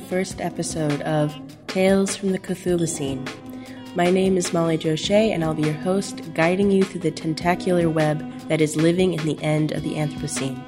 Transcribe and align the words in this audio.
first 0.00 0.40
episode 0.40 1.02
of 1.02 1.38
Tales 1.66 2.16
from 2.16 2.32
the 2.32 2.38
Cthulucene 2.38 3.28
My 3.94 4.10
name 4.10 4.36
is 4.36 4.52
Molly 4.52 4.78
Joche, 4.78 5.10
and 5.10 5.44
I'll 5.44 5.54
be 5.54 5.62
your 5.62 5.72
host, 5.72 6.20
guiding 6.34 6.70
you 6.70 6.82
through 6.82 7.02
the 7.02 7.10
tentacular 7.10 7.88
web 7.88 8.28
that 8.48 8.60
is 8.60 8.76
living 8.76 9.14
in 9.14 9.24
the 9.26 9.40
end 9.42 9.72
of 9.72 9.82
the 9.82 9.94
Anthropocene. 9.94 10.60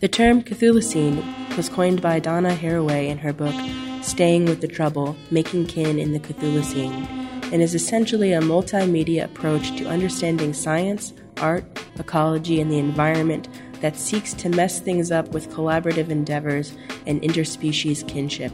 The 0.00 0.08
term 0.08 0.42
Cthulucene 0.42 1.56
was 1.56 1.68
coined 1.68 2.02
by 2.02 2.18
Donna 2.18 2.50
Haraway 2.50 3.08
in 3.08 3.18
her 3.18 3.32
book 3.32 3.54
Staying 4.02 4.46
with 4.46 4.60
the 4.60 4.68
Trouble 4.68 5.16
Making 5.30 5.66
Kin 5.66 5.98
in 5.98 6.12
the 6.12 6.20
Cthulucene 6.20 7.06
and 7.52 7.62
is 7.62 7.74
essentially 7.74 8.32
a 8.32 8.40
multimedia 8.40 9.24
approach 9.24 9.76
to 9.76 9.88
understanding 9.88 10.52
science, 10.52 11.12
art, 11.38 11.64
ecology, 11.98 12.60
and 12.60 12.70
the 12.70 12.78
environment 12.78 13.48
that 13.80 13.96
seeks 13.96 14.32
to 14.34 14.48
mess 14.48 14.80
things 14.80 15.10
up 15.10 15.28
with 15.28 15.50
collaborative 15.50 16.08
endeavors 16.08 16.72
and 17.06 17.22
interspecies 17.22 18.06
kinship. 18.06 18.52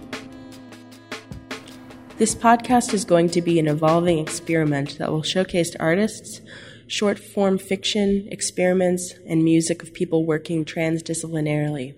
This 2.16 2.34
podcast 2.34 2.94
is 2.94 3.04
going 3.04 3.30
to 3.30 3.42
be 3.42 3.58
an 3.58 3.66
evolving 3.66 4.18
experiment 4.18 4.98
that 4.98 5.10
will 5.10 5.22
showcase 5.22 5.74
artists, 5.80 6.40
short 6.86 7.18
form 7.18 7.58
fiction, 7.58 8.28
experiments, 8.30 9.14
and 9.26 9.42
music 9.42 9.82
of 9.82 9.92
people 9.92 10.24
working 10.24 10.64
transdisciplinarily. 10.64 11.94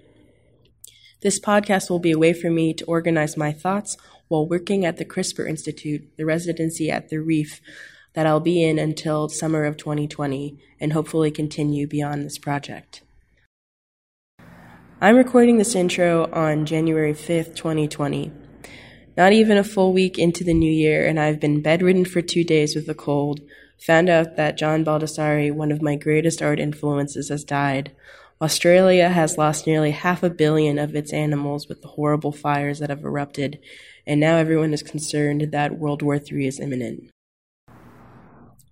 This 1.20 1.41
podcast 1.41 1.91
will 1.91 1.98
be 1.98 2.12
a 2.12 2.19
way 2.19 2.33
for 2.33 2.50
me 2.50 2.72
to 2.75 2.84
organize 2.87 3.37
my 3.37 3.53
thoughts 3.53 3.97
while 4.28 4.48
working 4.48 4.84
at 4.84 4.97
the 4.97 5.05
CRISPR 5.05 5.48
Institute, 5.48 6.09
the 6.17 6.25
residency 6.25 6.91
at 6.91 7.09
the 7.09 7.19
Reef 7.19 7.61
that 8.15 8.27
I'll 8.27 8.41
be 8.41 8.62
in 8.62 8.78
until 8.78 9.28
summer 9.28 9.65
of 9.65 9.77
2020, 9.77 10.59
and 10.81 10.93
hopefully 10.93 11.31
continue 11.31 11.87
beyond 11.87 12.25
this 12.25 12.39
project. 12.39 13.03
I'm 14.98 15.16
recording 15.16 15.58
this 15.58 15.75
intro 15.75 16.25
on 16.33 16.64
January 16.64 17.12
5th, 17.12 17.55
2020. 17.55 18.33
Not 19.14 19.34
even 19.34 19.58
a 19.58 19.62
full 19.62 19.92
week 19.92 20.19
into 20.19 20.42
the 20.42 20.55
new 20.55 20.72
year, 20.72 21.06
and 21.06 21.20
I've 21.20 21.38
been 21.38 21.61
bedridden 21.61 22.06
for 22.06 22.22
two 22.22 22.44
days 22.44 22.75
with 22.75 22.88
a 22.88 22.94
cold. 22.94 23.42
Found 23.83 24.08
out 24.08 24.36
that 24.36 24.56
John 24.56 24.86
Baldessari, 24.86 25.53
one 25.53 25.70
of 25.70 25.83
my 25.83 25.97
greatest 25.97 26.41
art 26.41 26.58
influences, 26.58 27.28
has 27.28 27.44
died. 27.44 27.92
Australia 28.41 29.11
has 29.11 29.36
lost 29.36 29.66
nearly 29.66 29.91
half 29.91 30.22
a 30.22 30.30
billion 30.30 30.78
of 30.78 30.97
its 30.97 31.12
animals 31.12 31.69
with 31.69 31.83
the 31.83 31.88
horrible 31.88 32.33
fires 32.33 32.78
that 32.78 32.88
have 32.88 33.05
erupted, 33.05 33.58
and 34.06 34.19
now 34.19 34.38
everyone 34.38 34.72
is 34.72 34.83
concerned 34.83 35.48
that 35.53 35.78
World 35.78 36.00
War 36.00 36.16
III 36.16 36.47
is 36.47 36.58
imminent. 36.58 37.10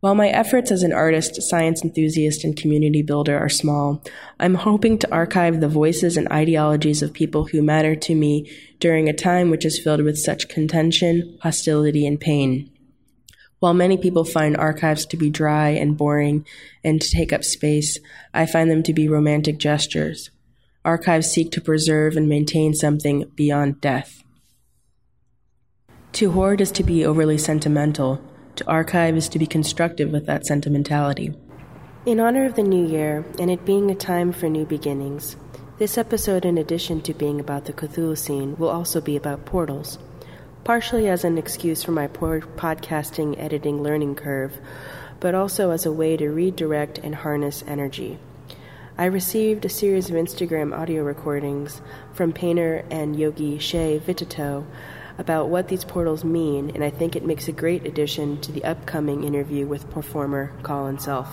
While 0.05 0.15
my 0.15 0.29
efforts 0.29 0.71
as 0.71 0.83
an 0.83 0.93
artist, 0.93 1.41
science 1.41 1.83
enthusiast, 1.83 2.45
and 2.45 2.55
community 2.55 3.01
builder 3.01 3.39
are 3.39 3.49
small, 3.49 4.03
I'm 4.39 4.57
hoping 4.57 4.99
to 4.99 5.11
archive 5.11 5.63
the 5.63 5.67
voices 5.67 6.19
and 6.19 6.29
ideologies 6.29 7.01
of 7.01 7.15
people 7.15 7.47
who 7.47 7.63
matter 7.63 7.97
to 7.97 8.15
me 8.15 8.53
during 8.81 9.09
a 9.09 9.15
time 9.15 9.49
which 9.49 9.65
is 9.65 9.79
filled 9.79 10.03
with 10.03 10.19
such 10.19 10.51
contention, 10.51 11.39
hostility, 11.41 12.07
and 12.07 12.21
pain. 12.21 12.71
While 13.61 13.73
many 13.73 13.97
people 13.97 14.27
find 14.27 14.59
archives 14.59 15.07
to 15.07 15.17
be 15.17 15.31
dry 15.31 15.71
and 15.71 15.97
boring 15.97 16.45
and 16.85 17.01
to 17.01 17.11
take 17.11 17.33
up 17.33 17.43
space, 17.43 17.99
I 18.35 18.45
find 18.45 18.71
them 18.71 18.83
to 18.83 18.93
be 18.93 19.09
romantic 19.09 19.57
gestures. 19.57 20.29
Archives 20.85 21.31
seek 21.31 21.51
to 21.53 21.63
preserve 21.63 22.19
and 22.19 22.29
maintain 22.29 22.75
something 22.75 23.33
beyond 23.35 23.81
death. 23.81 24.23
To 26.13 26.33
hoard 26.33 26.61
is 26.61 26.73
to 26.73 26.85
be 26.85 27.07
overly 27.07 27.39
sentimental 27.39 28.23
to 28.57 28.67
archive 28.67 29.17
is 29.17 29.29
to 29.31 29.39
be 29.39 29.47
constructive 29.47 30.11
with 30.11 30.27
that 30.27 30.47
sentimentality. 30.47 31.35
In 32.07 32.21
honor 32.21 32.45
of 32.45 32.55
the 32.55 32.63
new 32.63 32.87
year, 32.87 33.25
and 33.39 33.51
it 33.51 33.65
being 33.65 33.91
a 33.91 33.95
time 33.95 34.33
for 34.33 34.49
new 34.49 34.67
beginnings, 34.67 35.37
this 35.79 35.99
episode, 35.99 36.45
in 36.45 36.57
addition 36.57 37.01
to 37.01 37.15
being 37.15 37.41
about 37.41 37.65
the 37.65 37.73
Cthulucene, 37.73 38.57
will 38.59 38.69
also 38.69 39.01
be 39.01 39.17
about 39.17 39.45
portals. 39.45 39.99
Partially 40.63 41.09
as 41.09 41.25
an 41.25 41.37
excuse 41.37 41.83
for 41.83 41.91
my 41.91 42.07
poor 42.07 42.41
podcasting 42.41 43.37
editing 43.41 43.83
learning 43.83 44.15
curve, 44.15 44.57
but 45.19 45.35
also 45.35 45.71
as 45.71 45.85
a 45.85 45.93
way 45.93 46.17
to 46.17 46.29
redirect 46.29 46.99
and 46.99 47.15
harness 47.15 47.65
energy. 47.67 48.19
I 48.97 49.07
received 49.07 49.65
a 49.65 49.69
series 49.69 50.09
of 50.09 50.15
Instagram 50.15 50.73
audio 50.73 51.03
recordings 51.03 51.83
from 52.13 52.33
painter 52.33 52.85
and 52.91 53.19
yogi 53.19 53.59
Shea 53.59 53.99
Vititow 53.99 54.65
about 55.19 55.49
what 55.49 55.69
these 55.69 55.85
portals 55.85 56.25
mean, 56.25 56.71
and 56.75 56.83
I 56.83 56.91
think 56.91 57.17
it 57.17 57.25
makes 57.25 57.49
a 57.49 57.53
great 57.53 57.87
addition 57.87 58.41
to 58.43 58.53
the 58.53 58.65
upcoming 58.65 59.25
interview 59.25 59.67
with 59.67 59.91
performer 59.91 60.53
Colin 60.63 60.99
Self. 60.99 61.29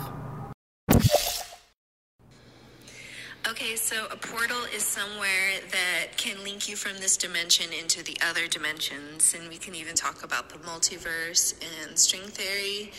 Okay, 3.48 3.76
so 3.76 4.08
a 4.12 4.16
portal 4.16 4.64
is 4.74 4.84
somewhere 4.84 5.60
that 5.72 6.18
can 6.18 6.44
link 6.44 6.70
you 6.70 6.76
from 6.76 6.98
this 7.00 7.18
dimension 7.18 7.68
into 7.74 8.04
the 8.04 8.18
other 8.28 8.48
dimensions, 8.48 9.36
and 9.38 9.50
we 9.50 9.58
can 9.58 9.76
even 9.76 9.96
talk 9.96 10.24
about 10.24 10.50
the 10.50 10.58
multiverse 10.60 11.54
and 11.84 11.98
string 11.98 12.24
theory. 12.24 12.92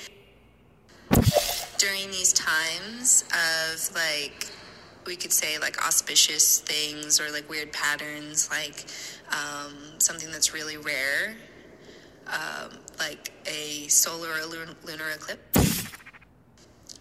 During 1.79 2.11
these 2.11 2.33
times 2.33 3.25
of 3.33 3.95
like 3.95 4.51
we 5.07 5.17
could 5.17 5.33
say 5.33 5.59
like 5.59 5.85
auspicious 5.87 6.61
things 6.61 7.21
or 7.21 7.31
like 7.31 7.49
weird 7.49 7.73
patterns, 7.73 8.49
like 8.51 8.85
um, 9.31 9.75
something 9.99 10.31
that's 10.31 10.55
really 10.55 10.77
rare, 10.77 11.37
um, 12.27 12.79
like 12.99 13.33
a 13.47 13.89
solar 13.89 14.29
or 14.29 14.47
lunar 14.85 15.11
eclipse. 15.15 15.87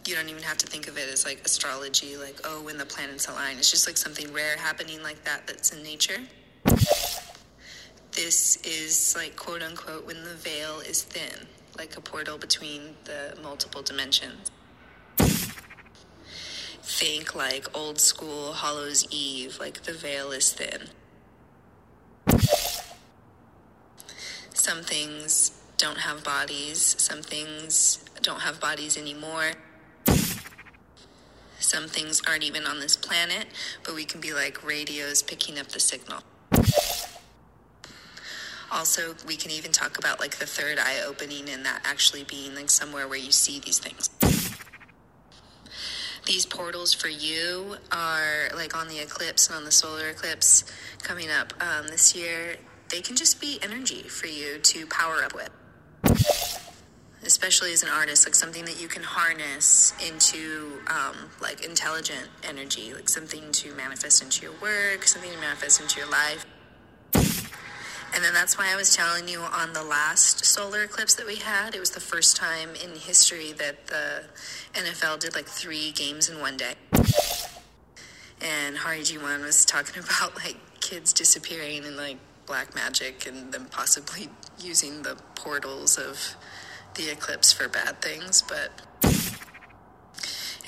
You 0.05 0.15
don't 0.15 0.29
even 0.29 0.41
have 0.41 0.57
to 0.57 0.65
think 0.65 0.87
of 0.87 0.97
it 0.97 1.07
as 1.11 1.25
like 1.25 1.45
astrology, 1.45 2.17
like, 2.17 2.39
oh, 2.43 2.63
when 2.63 2.77
the 2.77 2.85
planets 2.85 3.27
align. 3.27 3.57
It's 3.57 3.69
just 3.69 3.87
like 3.87 3.97
something 3.97 4.33
rare 4.33 4.57
happening 4.57 5.03
like 5.03 5.23
that 5.25 5.45
that's 5.45 5.71
in 5.71 5.83
nature. 5.83 6.17
This 8.11 8.57
is 8.63 9.15
like 9.15 9.35
quote 9.35 9.61
unquote 9.61 10.05
when 10.05 10.23
the 10.23 10.33
veil 10.35 10.79
is 10.79 11.03
thin, 11.03 11.47
like 11.77 11.95
a 11.97 12.01
portal 12.01 12.37
between 12.37 12.95
the 13.05 13.37
multiple 13.41 13.81
dimensions 13.81 14.51
think 16.83 17.35
like 17.35 17.67
old 17.75 17.99
school 17.99 18.53
Hallows 18.53 19.07
Eve, 19.11 19.57
like 19.59 19.83
the 19.83 19.93
veil 19.93 20.31
is 20.31 20.51
thin. 20.53 20.89
Some 24.53 24.83
things 24.83 25.51
don't 25.77 25.99
have 25.99 26.23
bodies, 26.23 26.95
some 26.99 27.21
things 27.21 28.03
don't 28.21 28.41
have 28.41 28.59
bodies 28.59 28.97
anymore. 28.97 29.53
Some 31.59 31.87
things 31.87 32.21
aren't 32.27 32.43
even 32.43 32.65
on 32.65 32.79
this 32.79 32.97
planet, 32.97 33.47
but 33.83 33.95
we 33.95 34.03
can 34.03 34.19
be 34.19 34.33
like 34.33 34.63
radios 34.65 35.21
picking 35.23 35.57
up 35.57 35.67
the 35.67 35.79
signal. 35.79 36.21
Also, 38.71 39.15
we 39.27 39.35
can 39.35 39.51
even 39.51 39.71
talk 39.71 39.97
about 39.97 40.19
like 40.19 40.37
the 40.37 40.45
third 40.45 40.79
eye 40.79 41.01
opening 41.05 41.49
and 41.49 41.65
that 41.65 41.81
actually 41.83 42.23
being 42.23 42.55
like 42.55 42.69
somewhere 42.69 43.07
where 43.07 43.17
you 43.17 43.31
see 43.31 43.59
these 43.59 43.79
things 43.79 44.09
these 46.31 46.45
portals 46.45 46.93
for 46.93 47.09
you 47.09 47.75
are 47.91 48.47
like 48.55 48.73
on 48.73 48.87
the 48.87 48.99
eclipse 48.99 49.47
and 49.47 49.57
on 49.57 49.65
the 49.65 49.71
solar 49.71 50.07
eclipse 50.07 50.63
coming 51.03 51.29
up 51.29 51.51
um, 51.61 51.87
this 51.87 52.15
year, 52.15 52.55
they 52.89 53.01
can 53.01 53.17
just 53.17 53.41
be 53.41 53.59
energy 53.61 54.03
for 54.03 54.27
you 54.27 54.57
to 54.59 54.87
power 54.87 55.17
up 55.25 55.35
with. 55.35 55.49
Especially 57.25 57.73
as 57.73 57.83
an 57.83 57.89
artist, 57.89 58.25
like 58.25 58.33
something 58.33 58.63
that 58.63 58.81
you 58.81 58.87
can 58.87 59.03
harness 59.03 59.93
into 60.07 60.79
um, 60.87 61.17
like 61.41 61.65
intelligent 61.65 62.29
energy, 62.47 62.93
like 62.93 63.09
something 63.09 63.51
to 63.51 63.73
manifest 63.75 64.23
into 64.23 64.43
your 64.43 64.53
work, 64.61 65.05
something 65.05 65.31
to 65.31 65.37
manifest 65.37 65.81
into 65.81 65.99
your 65.99 66.09
life. 66.09 66.45
And 68.13 68.23
then 68.23 68.33
that's 68.33 68.57
why 68.57 68.71
I 68.71 68.75
was 68.75 68.93
telling 68.95 69.27
you 69.29 69.39
on 69.39 69.71
the 69.73 69.83
last 69.83 70.43
solar 70.43 70.83
eclipse 70.83 71.15
that 71.15 71.25
we 71.25 71.37
had, 71.37 71.75
it 71.75 71.79
was 71.79 71.91
the 71.91 72.01
first 72.01 72.35
time 72.35 72.69
in 72.83 72.95
history 72.95 73.53
that 73.53 73.87
the 73.87 74.23
NFL 74.73 75.19
did 75.19 75.33
like 75.33 75.47
three 75.47 75.91
games 75.91 76.27
in 76.27 76.39
one 76.39 76.57
day. 76.57 76.73
And 78.41 78.77
Hari 78.77 78.99
G1 78.99 79.43
was 79.43 79.63
talking 79.63 80.03
about 80.03 80.35
like 80.35 80.57
kids 80.81 81.13
disappearing 81.13 81.85
and 81.85 81.95
like 81.95 82.17
black 82.45 82.75
magic 82.75 83.25
and 83.27 83.53
them 83.53 83.67
possibly 83.71 84.27
using 84.59 85.03
the 85.03 85.15
portals 85.35 85.97
of 85.97 86.35
the 86.95 87.09
eclipse 87.09 87.53
for 87.53 87.69
bad 87.69 88.01
things. 88.01 88.41
But, 88.41 88.71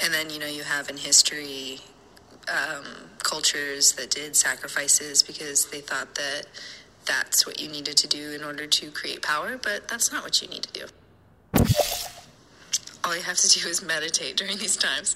and 0.01 0.13
then, 0.13 0.29
you 0.29 0.39
know, 0.39 0.47
you 0.47 0.63
have 0.63 0.89
in 0.89 0.95
history 0.95 1.79
um, 2.47 2.85
cultures 3.19 3.93
that 3.93 4.11
did 4.11 4.35
sacrifices 4.35 5.23
because 5.23 5.65
they 5.71 5.81
thought 5.81 6.15
that 6.15 6.43
that's 7.05 7.45
what 7.45 7.59
you 7.59 7.67
needed 7.67 7.97
to 7.97 8.07
do 8.07 8.31
in 8.31 8.43
order 8.43 8.67
to 8.67 8.91
create 8.91 9.21
power, 9.21 9.57
but 9.61 9.87
that's 9.87 10.11
not 10.11 10.23
what 10.23 10.41
you 10.41 10.47
need 10.47 10.63
to 10.63 10.73
do. 10.73 10.85
All 13.03 13.15
you 13.15 13.23
have 13.23 13.37
to 13.37 13.59
do 13.59 13.67
is 13.67 13.83
meditate 13.83 14.37
during 14.37 14.57
these 14.57 14.77
times. 14.77 15.15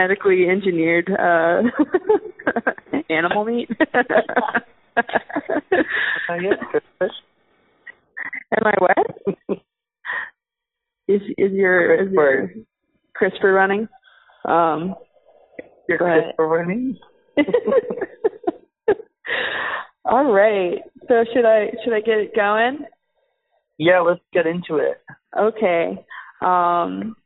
Genetically 0.00 0.48
engineered 0.48 1.10
uh 1.10 1.62
animal 3.10 3.44
meat. 3.44 3.68
Am 8.52 8.64
I 8.64 8.74
what? 8.78 8.96
is 11.08 11.20
is 11.38 11.52
your 11.52 12.06
is 12.06 12.12
your 12.12 12.50
CRISPR 13.20 13.54
running? 13.54 13.88
Um, 14.44 14.94
your 15.88 15.98
CRISPR 15.98 16.38
running. 16.38 16.98
All 20.04 20.32
right. 20.32 20.78
So 21.08 21.24
should 21.32 21.44
I 21.44 21.70
should 21.84 21.92
I 21.92 22.00
get 22.00 22.18
it 22.18 22.34
going? 22.34 22.80
Yeah, 23.78 24.00
let's 24.00 24.20
get 24.32 24.46
into 24.46 24.76
it. 24.76 25.00
Okay. 25.38 26.04
Um 26.42 27.16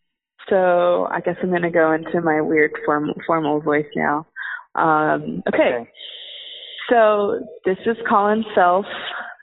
so 0.49 1.07
I 1.11 1.21
guess 1.21 1.37
I'm 1.43 1.51
going 1.51 1.63
to 1.63 1.71
go 1.71 1.93
into 1.93 2.21
my 2.21 2.41
weird 2.41 2.73
form, 2.85 3.13
formal 3.27 3.61
voice 3.61 3.87
now. 3.97 4.27
Um 4.75 5.43
okay. 5.49 5.63
okay. 5.63 5.91
So 6.91 7.41
this 7.65 7.79
is 7.87 7.97
Colin 8.09 8.45
Self. 8.55 8.85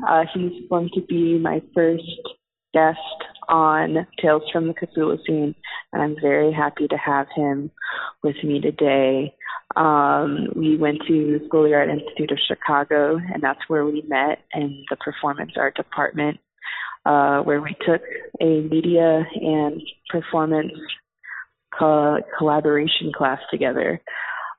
Uh, 0.08 0.24
he's 0.34 0.68
going 0.70 0.90
to 0.94 1.02
be 1.02 1.40
my 1.40 1.62
first 1.74 2.04
guest 2.74 3.00
on 3.50 4.08
Tales 4.22 4.44
from 4.52 4.68
the 4.68 4.74
Cthulucene, 4.74 5.56
and 5.92 6.02
I'm 6.02 6.16
very 6.22 6.54
happy 6.54 6.88
to 6.88 6.98
have 6.98 7.28
him 7.36 7.72
with 8.24 8.36
me 8.44 8.62
today. 8.62 9.34
Um, 9.76 10.50
we 10.56 10.78
went 10.78 11.00
to 11.08 11.40
the 11.40 11.46
School 11.48 11.66
of 11.66 11.72
Art 11.72 11.90
Institute 11.90 12.32
of 12.32 12.38
Chicago, 12.48 13.18
and 13.18 13.42
that's 13.42 13.60
where 13.68 13.86
we 13.86 14.04
met 14.08 14.40
in 14.54 14.84
the 14.90 14.98
performance 14.98 15.52
art 15.58 15.76
department, 15.76 16.40
uh, 17.06 17.42
where 17.42 17.62
we 17.62 17.76
took 17.86 18.02
a 18.40 18.62
media 18.62 19.24
and 19.36 19.82
performance 20.10 20.72
co- 21.78 22.20
collaboration 22.38 23.12
class 23.16 23.40
together. 23.50 24.02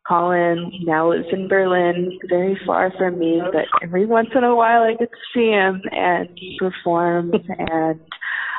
Colin 0.06 0.73
now 0.83 1.11
lives 1.11 1.29
in 1.33 1.47
Berlin, 1.47 2.19
very 2.29 2.59
far 2.67 2.93
from 2.99 3.19
me, 3.19 3.41
but 3.53 3.67
every 3.83 4.05
once 4.05 4.29
in 4.35 4.43
a 4.43 4.55
while 4.55 4.83
I 4.83 4.94
get 4.99 5.11
to 5.11 5.17
see 5.33 5.50
him 5.50 5.81
and 5.93 6.29
he 6.35 6.59
performs 6.59 7.35
and 7.59 8.00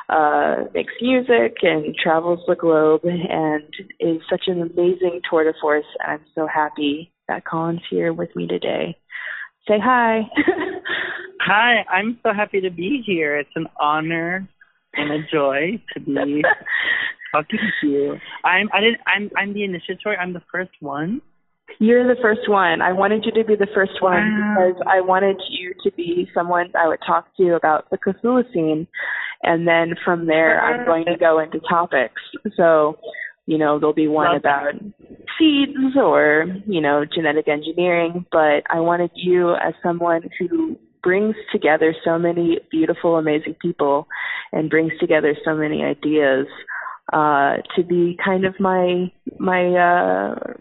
uh 0.10 0.66
makes 0.74 0.94
music 1.02 1.56
and 1.62 1.96
travels 1.96 2.40
the 2.48 2.56
globe 2.56 3.02
and 3.04 3.64
is 4.00 4.22
such 4.30 4.44
an 4.48 4.62
amazing 4.62 5.22
tour 5.30 5.44
de 5.44 5.54
force. 5.62 5.86
I'm 6.06 6.22
so 6.34 6.48
happy 6.48 7.12
that 7.28 7.46
Colin's 7.46 7.82
here 7.90 8.14
with 8.14 8.34
me 8.36 8.48
today. 8.48 8.98
Say 9.68 9.80
hi. 9.82 10.22
hi, 11.42 11.86
I'm 11.90 12.20
so 12.22 12.34
happy 12.34 12.60
to 12.62 12.70
be 12.70 13.02
here. 13.06 13.38
It's 13.38 13.50
an 13.56 13.68
honor 13.80 14.48
and 14.94 15.12
a 15.12 15.20
joy 15.32 15.82
to 15.94 16.00
be 16.00 16.44
talking 17.34 17.60
to 17.82 17.88
you. 17.88 18.16
I'm 18.44 18.70
I 18.74 18.82
didn't 18.82 19.02
I'm 19.08 19.30
I'm 19.38 19.54
the 19.54 19.64
initiatory. 19.64 20.18
I'm 20.18 20.34
the 20.34 20.44
first 20.52 20.72
one. 20.82 21.22
You're 21.80 22.08
the 22.08 22.22
first 22.22 22.50
one. 22.50 22.82
I 22.82 22.92
wanted 22.92 23.26
you 23.26 23.32
to 23.42 23.48
be 23.48 23.56
the 23.56 23.68
first 23.74 24.02
one 24.02 24.14
wow. 24.14 24.56
because 24.58 24.84
I 24.88 25.02
wanted 25.02 25.42
you 25.50 25.74
to 25.84 25.92
be 25.96 26.30
someone 26.34 26.72
I 26.76 26.88
would 26.88 27.00
talk 27.06 27.26
to 27.38 27.56
about 27.56 27.90
the 27.90 27.98
Cthulhu 27.98 28.44
scene. 28.54 28.88
And 29.44 29.68
then 29.68 29.96
from 30.06 30.28
there, 30.28 30.62
I'm 30.62 30.86
going 30.86 31.06
to 31.06 31.18
go 31.18 31.40
into 31.40 31.60
topics. 31.70 32.22
So, 32.56 32.98
you 33.46 33.58
know, 33.58 33.80
there'll 33.80 33.94
be 33.94 34.08
one 34.08 34.28
Love 34.28 34.38
about 34.38 34.74
that. 34.74 34.94
seeds 35.38 35.98
or, 35.98 36.46
you 36.66 36.82
know, 36.82 37.04
genetic 37.14 37.48
engineering. 37.48 38.26
But 38.32 38.64
I 38.70 38.80
wanted 38.80 39.12
you 39.16 39.54
as 39.54 39.74
someone 39.84 40.30
who 40.40 40.78
brings 41.02 41.36
together 41.52 41.94
so 42.06 42.18
many 42.18 42.60
beautiful, 42.72 43.18
amazing 43.18 43.56
people 43.62 44.08
and 44.54 44.70
brings 44.70 44.94
together 45.00 45.36
so 45.44 45.56
many 45.56 45.84
ideas 45.84 46.48
uh, 47.12 47.58
to 47.76 47.84
be 47.84 48.18
kind 48.24 48.46
of 48.46 48.58
my 48.60 49.12
my 49.38 49.68
uh, 49.76 50.54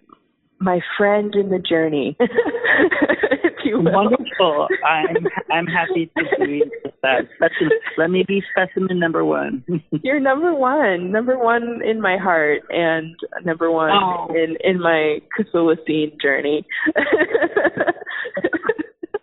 my 0.59 0.81
friend 0.99 1.35
in 1.35 1.51
the 1.51 1.59
journey. 1.61 2.17
Wonderful. 3.67 4.69
I'm 4.87 5.27
I'm 5.51 5.67
happy 5.67 6.11
to 6.17 6.25
be 6.39 6.63
with 6.85 6.95
that. 7.03 7.29
Specimen, 7.37 7.79
let 7.99 8.11
me 8.11 8.25
be 8.27 8.43
specimen 8.51 8.99
number 8.99 9.25
one. 9.25 9.65
You're 10.03 10.21
number 10.21 10.55
one, 10.55 11.13
number 11.13 11.39
one 11.39 11.81
in 11.85 12.01
my 12.01 12.17
heart, 12.17 12.63
and 12.71 13.15
number 13.45 13.71
one 13.71 13.91
oh. 13.93 14.29
in 14.35 14.57
in 14.63 14.81
my 14.81 15.19
Cthulhu 15.39 16.21
journey. 16.21 16.67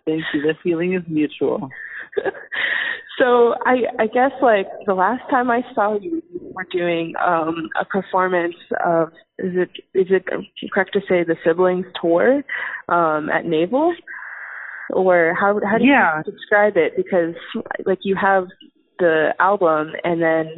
Thank 0.06 0.24
you. 0.34 0.42
The 0.42 0.54
feeling 0.62 0.94
is 0.94 1.02
mutual. 1.08 1.68
so 3.18 3.54
I 3.64 3.82
I 3.98 4.06
guess 4.06 4.32
like 4.42 4.66
the 4.86 4.94
last 4.94 5.28
time 5.30 5.50
I 5.50 5.62
saw 5.74 5.98
you, 5.98 6.22
you 6.32 6.52
were 6.54 6.66
doing 6.70 7.14
um 7.24 7.68
a 7.80 7.84
performance 7.84 8.56
of 8.84 9.08
is 9.38 9.54
it 9.54 9.70
is 9.94 10.08
it 10.10 10.24
correct 10.72 10.92
to 10.94 11.00
say 11.08 11.24
the 11.24 11.36
siblings 11.44 11.86
tour 12.00 12.42
um 12.88 13.28
at 13.30 13.44
Navel? 13.44 13.94
Or 14.92 15.34
how 15.38 15.60
how 15.64 15.78
do 15.78 15.84
yeah. 15.84 16.22
you 16.26 16.32
describe 16.32 16.76
it? 16.76 16.94
Because 16.96 17.34
like 17.86 18.00
you 18.02 18.16
have 18.16 18.46
the 18.98 19.34
album 19.38 19.92
and 20.04 20.22
then 20.22 20.56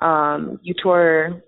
um 0.00 0.58
you 0.62 0.74
tour 0.80 1.42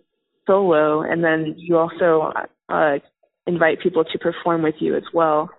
solo 0.46 1.02
and 1.02 1.24
then 1.24 1.54
you 1.56 1.76
also 1.76 2.32
uh 2.68 2.98
invite 3.46 3.80
people 3.80 4.04
to 4.04 4.18
perform 4.18 4.62
with 4.62 4.74
you 4.80 4.96
as 4.96 5.04
well. 5.12 5.50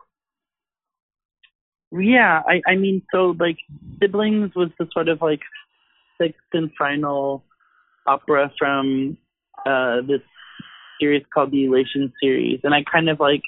Yeah, 1.91 2.41
I 2.47 2.61
I 2.69 2.75
mean, 2.75 3.01
so 3.11 3.35
like 3.39 3.57
siblings 3.99 4.51
was 4.55 4.69
the 4.77 4.87
sort 4.93 5.07
of 5.07 5.21
like 5.21 5.41
sixth 6.19 6.39
and 6.53 6.69
final 6.77 7.43
opera 8.05 8.51
from 8.57 9.17
uh 9.65 10.01
this 10.07 10.21
series 10.99 11.23
called 11.33 11.51
the 11.51 11.65
Elation 11.65 12.11
series, 12.21 12.59
and 12.63 12.73
I 12.73 12.83
kind 12.91 13.09
of 13.09 13.19
like 13.19 13.43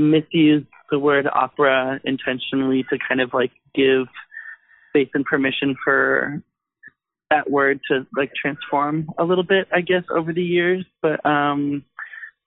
misused 0.00 0.66
the 0.90 0.98
word 0.98 1.28
opera 1.32 2.00
intentionally 2.04 2.84
to 2.90 2.98
kind 3.06 3.20
of 3.20 3.32
like 3.32 3.52
give 3.74 4.06
space 4.90 5.10
and 5.14 5.24
permission 5.24 5.76
for 5.84 6.42
that 7.30 7.48
word 7.48 7.80
to 7.88 8.06
like 8.16 8.32
transform 8.34 9.08
a 9.18 9.24
little 9.24 9.44
bit, 9.44 9.68
I 9.72 9.82
guess, 9.82 10.02
over 10.10 10.32
the 10.32 10.42
years. 10.42 10.84
But 11.00 11.24
um 11.24 11.84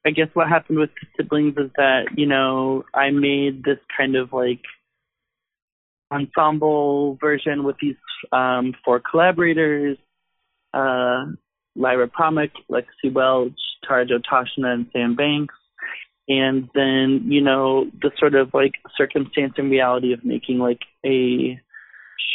I 0.06 0.12
guess 0.12 0.28
what 0.34 0.50
happened 0.50 0.80
with 0.80 0.90
the 1.00 1.08
siblings 1.16 1.56
is 1.58 1.72
that, 1.78 2.08
you 2.18 2.26
know, 2.26 2.84
I 2.94 3.12
made 3.12 3.64
this 3.64 3.78
kind 3.98 4.18
of 4.18 4.34
like 4.34 4.60
ensemble 6.12 7.18
version 7.22 7.64
with 7.64 7.78
these 7.82 7.96
um, 8.32 8.74
four 8.84 9.00
collaborators, 9.00 9.98
uh, 10.74 11.26
Lyra 11.76 12.10
Pramuk, 12.10 12.52
Lexi 12.70 13.14
Welch, 13.14 13.54
Tara 13.88 14.06
Toshna, 14.06 14.74
and 14.74 14.88
Sam 14.92 15.16
Banks. 15.16 15.56
And 16.28 16.70
then, 16.74 17.24
you 17.26 17.42
know, 17.42 17.86
the 18.02 18.12
sort 18.18 18.36
of 18.36 18.54
like 18.54 18.74
circumstance 18.98 19.54
and 19.58 19.70
reality 19.70 20.14
of 20.14 20.24
making 20.24 20.60
like 20.60 20.82
a 21.06 21.60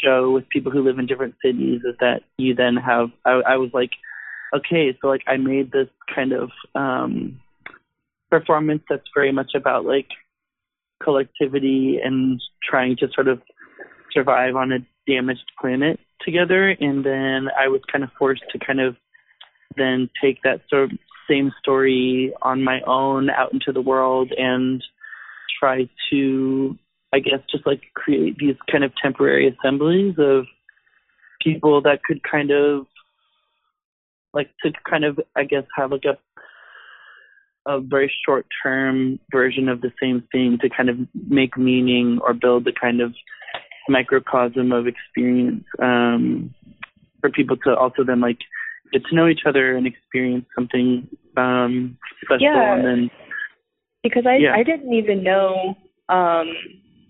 show 0.04 0.30
with 0.30 0.49
people 0.50 0.71
who 0.71 0.83
live 0.83 0.99
in 0.99 1.07
different 1.07 1.35
cities 1.45 1.80
is 1.85 1.97
that 2.00 2.21
you 2.37 2.54
then 2.54 2.76
have, 2.76 3.11
I, 3.25 3.40
I 3.47 3.57
was 3.57 3.71
like, 3.73 3.90
okay, 4.54 4.97
so 5.00 5.09
like 5.09 5.23
I 5.26 5.37
made 5.37 5.73
this 5.73 5.88
kind 6.14 6.33
of 6.33 6.50
um, 6.75 7.40
performance 8.30 8.83
that's 8.88 9.09
very 9.14 9.33
much 9.33 9.52
about 9.54 9.85
like 9.85 10.09
collectivity 11.02 11.99
and 12.02 12.40
trying 12.62 12.97
to 12.97 13.09
sort 13.14 13.28
of 13.28 13.40
survive 14.12 14.57
on 14.57 14.73
a 14.73 14.78
damaged 15.07 15.50
planet 15.61 15.99
together. 16.21 16.71
And 16.80 17.04
then 17.04 17.49
I 17.59 17.68
was 17.68 17.80
kind 17.90 18.04
of 18.04 18.11
forced 18.18 18.45
to 18.52 18.59
kind 18.59 18.80
of 18.80 18.97
then 19.76 20.11
take 20.23 20.42
that 20.42 20.61
sort 20.68 20.85
of 20.85 20.99
same 21.28 21.52
story 21.61 22.32
on 22.42 22.64
my 22.64 22.80
own 22.87 23.30
out 23.30 23.52
into 23.52 23.73
the 23.73 23.80
world 23.80 24.32
and 24.37 24.82
try 25.58 25.88
to, 26.11 26.76
I 27.12 27.18
guess, 27.20 27.40
just 27.50 27.66
like 27.66 27.82
create 27.94 28.37
these 28.38 28.56
kind 28.70 28.85
of 28.85 28.92
temporary 29.02 29.49
assemblies 29.49 30.14
of 30.18 30.47
people 31.42 31.82
that 31.82 32.02
could 32.02 32.23
kind 32.23 32.50
of 32.50 32.87
like 34.35 34.50
to 34.64 34.73
kind 34.88 35.04
of, 35.04 35.18
I 35.37 35.44
guess, 35.44 35.64
have 35.76 35.92
like 35.92 36.04
a 36.04 36.18
a 37.66 37.80
very 37.80 38.11
short 38.25 38.47
term 38.62 39.20
version 39.30 39.68
of 39.68 39.82
the 39.82 39.92
same 40.00 40.26
thing 40.32 40.58
to 40.62 40.70
kind 40.70 40.88
of 40.88 40.97
make 41.28 41.56
meaning 41.58 42.18
or 42.23 42.32
build 42.32 42.64
the 42.64 42.73
kind 42.73 43.02
of 43.02 43.14
microcosm 43.90 44.73
of 44.73 44.87
experience 44.87 45.64
um, 45.80 46.54
for 47.20 47.30
people 47.30 47.56
to 47.58 47.76
also 47.76 48.04
then 48.04 48.20
like 48.20 48.38
get 48.92 49.04
to 49.07 49.14
know 49.14 49.28
each 49.28 49.42
other 49.47 49.76
and 49.76 49.87
experience 49.87 50.47
something 50.54 51.09
um, 51.37 51.99
special. 52.25 52.40
Yeah, 52.40 52.75
and 52.75 52.85
then, 52.85 53.11
because 54.02 54.25
I 54.26 54.37
yeah. 54.37 54.54
I 54.54 54.62
didn't 54.62 54.92
even 54.92 55.23
know 55.23 55.76
um, 56.09 56.49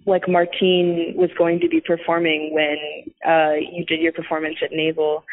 like 0.06 0.28
Martine 0.28 1.14
was 1.16 1.30
going 1.37 1.61
to 1.61 1.68
be 1.68 1.80
performing 1.80 2.50
when 2.52 2.76
uh, 3.26 3.54
you 3.54 3.85
did 3.85 4.00
your 4.00 4.12
performance 4.12 4.56
at 4.62 4.70
Navel, 4.73 5.25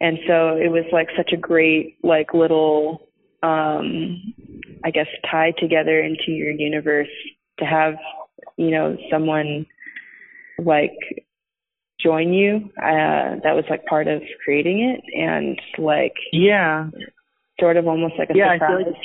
and 0.00 0.18
so 0.26 0.56
it 0.56 0.70
was 0.70 0.84
like 0.92 1.08
such 1.16 1.32
a 1.32 1.36
great 1.36 1.96
like 2.02 2.34
little 2.34 3.08
um, 3.42 4.34
I 4.84 4.90
guess 4.90 5.06
tie 5.30 5.52
together 5.58 6.00
into 6.00 6.30
your 6.30 6.50
universe 6.50 7.08
to 7.58 7.64
have 7.64 7.94
you 8.56 8.70
know 8.70 8.96
someone 9.10 9.66
like 10.58 11.23
join 12.04 12.32
you. 12.32 12.70
Uh, 12.76 13.40
that 13.42 13.54
was 13.54 13.64
like 13.70 13.84
part 13.86 14.06
of 14.06 14.22
creating 14.44 14.80
it, 14.80 15.02
and 15.16 15.58
like 15.78 16.14
yeah, 16.32 16.90
sort 17.58 17.76
of 17.76 17.86
almost 17.86 18.14
like 18.18 18.30
a 18.30 18.36
yeah, 18.36 18.54
surprise. 18.54 18.70
I 18.72 18.82
feel 18.82 18.92
like, 18.92 19.00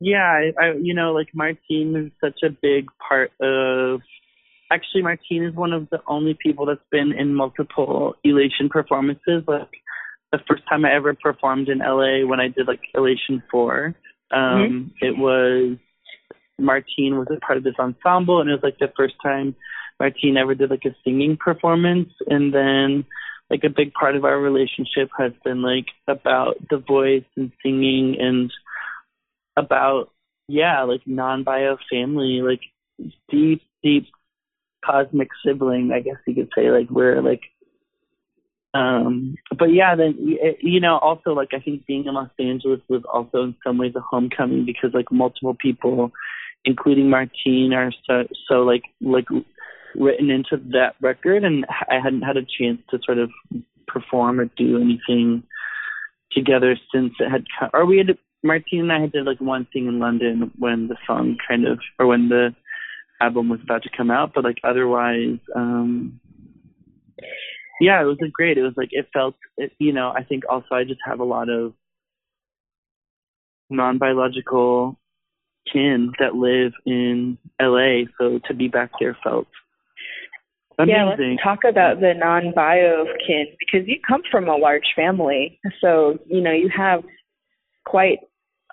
yeah, 0.00 0.50
I, 0.58 0.64
I 0.64 0.72
you 0.80 0.94
know 0.94 1.12
like 1.12 1.28
Martine 1.34 1.96
is 1.96 2.12
such 2.20 2.40
a 2.42 2.50
big 2.50 2.88
part 3.08 3.30
of. 3.40 4.00
Actually, 4.70 5.02
Martine 5.02 5.44
is 5.44 5.54
one 5.54 5.72
of 5.72 5.88
the 5.90 6.00
only 6.08 6.36
people 6.42 6.66
that's 6.66 6.80
been 6.90 7.12
in 7.12 7.32
multiple 7.34 8.14
Elation 8.24 8.68
performances. 8.68 9.44
Like 9.46 9.70
the 10.32 10.40
first 10.48 10.64
time 10.68 10.84
I 10.84 10.92
ever 10.92 11.14
performed 11.14 11.68
in 11.68 11.78
LA 11.78 12.26
when 12.26 12.40
I 12.40 12.48
did 12.48 12.66
like 12.66 12.80
Elation 12.94 13.42
Four, 13.48 13.94
um, 14.32 14.92
mm-hmm. 15.00 15.06
it 15.06 15.16
was 15.16 15.78
Martine 16.58 17.18
was 17.18 17.28
a 17.30 17.38
part 17.38 17.58
of 17.58 17.64
this 17.64 17.74
ensemble, 17.78 18.40
and 18.40 18.50
it 18.50 18.54
was 18.54 18.62
like 18.62 18.78
the 18.78 18.92
first 18.96 19.14
time 19.22 19.54
Martine 19.98 20.36
ever 20.36 20.54
did 20.54 20.70
like 20.70 20.84
a 20.84 20.94
singing 21.04 21.36
performance, 21.36 22.10
and 22.28 22.52
then 22.52 23.04
like 23.50 23.64
a 23.64 23.70
big 23.70 23.92
part 23.92 24.16
of 24.16 24.24
our 24.24 24.38
relationship 24.38 25.08
has 25.16 25.32
been 25.44 25.62
like 25.62 25.86
about 26.08 26.56
the 26.70 26.78
voice 26.78 27.24
and 27.36 27.52
singing 27.62 28.16
and 28.20 28.52
about 29.56 30.10
yeah 30.48 30.82
like 30.82 31.00
non-bio 31.06 31.76
family 31.90 32.40
like 32.42 32.60
deep 33.30 33.62
deep 33.82 34.06
cosmic 34.84 35.28
sibling 35.44 35.90
i 35.92 36.00
guess 36.00 36.16
you 36.26 36.34
could 36.34 36.50
say 36.54 36.70
like 36.70 36.88
we're 36.90 37.20
like 37.22 37.42
um 38.74 39.34
but 39.58 39.72
yeah 39.72 39.94
then 39.96 40.14
you 40.60 40.80
know 40.80 40.98
also 40.98 41.32
like 41.32 41.48
i 41.52 41.58
think 41.58 41.86
being 41.86 42.04
in 42.04 42.14
los 42.14 42.28
angeles 42.38 42.80
was 42.88 43.02
also 43.12 43.44
in 43.44 43.56
some 43.64 43.78
ways 43.78 43.92
a 43.96 44.00
homecoming 44.00 44.64
because 44.64 44.90
like 44.92 45.10
multiple 45.10 45.56
people 45.58 46.12
including 46.64 47.08
martine 47.08 47.72
are 47.72 47.92
so 48.06 48.24
so 48.48 48.62
like 48.62 48.84
like 49.00 49.26
written 49.94 50.30
into 50.30 50.56
that 50.72 50.94
record, 51.00 51.44
and 51.44 51.64
I 51.88 51.98
hadn't 52.02 52.22
had 52.22 52.36
a 52.36 52.42
chance 52.42 52.80
to 52.90 52.98
sort 53.04 53.18
of 53.18 53.30
perform 53.86 54.40
or 54.40 54.46
do 54.56 54.76
anything 54.80 55.42
together 56.32 56.76
since 56.92 57.12
it 57.18 57.30
had. 57.30 57.44
Come, 57.58 57.70
Or 57.72 57.86
we 57.86 57.98
had 57.98 58.18
Martine 58.42 58.80
and 58.80 58.92
I 58.92 59.00
had 59.00 59.12
did 59.12 59.26
like 59.26 59.40
one 59.40 59.66
thing 59.72 59.86
in 59.86 59.98
London 59.98 60.50
when 60.58 60.88
the 60.88 60.96
song 61.06 61.36
kind 61.46 61.66
of, 61.66 61.78
or 61.98 62.06
when 62.06 62.28
the 62.28 62.54
album 63.20 63.48
was 63.48 63.60
about 63.62 63.82
to 63.84 63.90
come 63.96 64.10
out, 64.10 64.32
but 64.34 64.44
like 64.44 64.58
otherwise, 64.64 65.38
um 65.54 66.20
yeah, 67.80 68.00
it 68.00 68.04
was 68.04 68.18
a 68.24 68.28
great. 68.28 68.56
It 68.56 68.62
was 68.62 68.72
like 68.76 68.88
it 68.92 69.08
felt, 69.12 69.34
it, 69.56 69.72
you 69.78 69.92
know. 69.92 70.10
I 70.10 70.24
think 70.24 70.44
also 70.48 70.74
I 70.74 70.84
just 70.84 71.00
have 71.04 71.20
a 71.20 71.24
lot 71.24 71.48
of 71.48 71.74
non-biological 73.68 74.98
kin 75.70 76.12
that 76.18 76.34
live 76.34 76.72
in 76.86 77.36
LA, 77.60 78.04
so 78.18 78.40
to 78.46 78.54
be 78.54 78.68
back 78.68 78.92
there 78.98 79.16
felt 79.22 79.48
Amazing. 80.78 80.94
Yeah, 80.94 81.04
let's 81.06 81.42
talk 81.42 81.60
about 81.68 82.00
the 82.00 82.12
non-bio 82.14 83.06
kin 83.26 83.46
because 83.58 83.88
you 83.88 83.96
come 84.06 84.22
from 84.30 84.48
a 84.48 84.56
large 84.56 84.92
family, 84.94 85.58
so 85.80 86.18
you 86.26 86.40
know 86.40 86.52
you 86.52 86.68
have 86.76 87.02
quite 87.86 88.18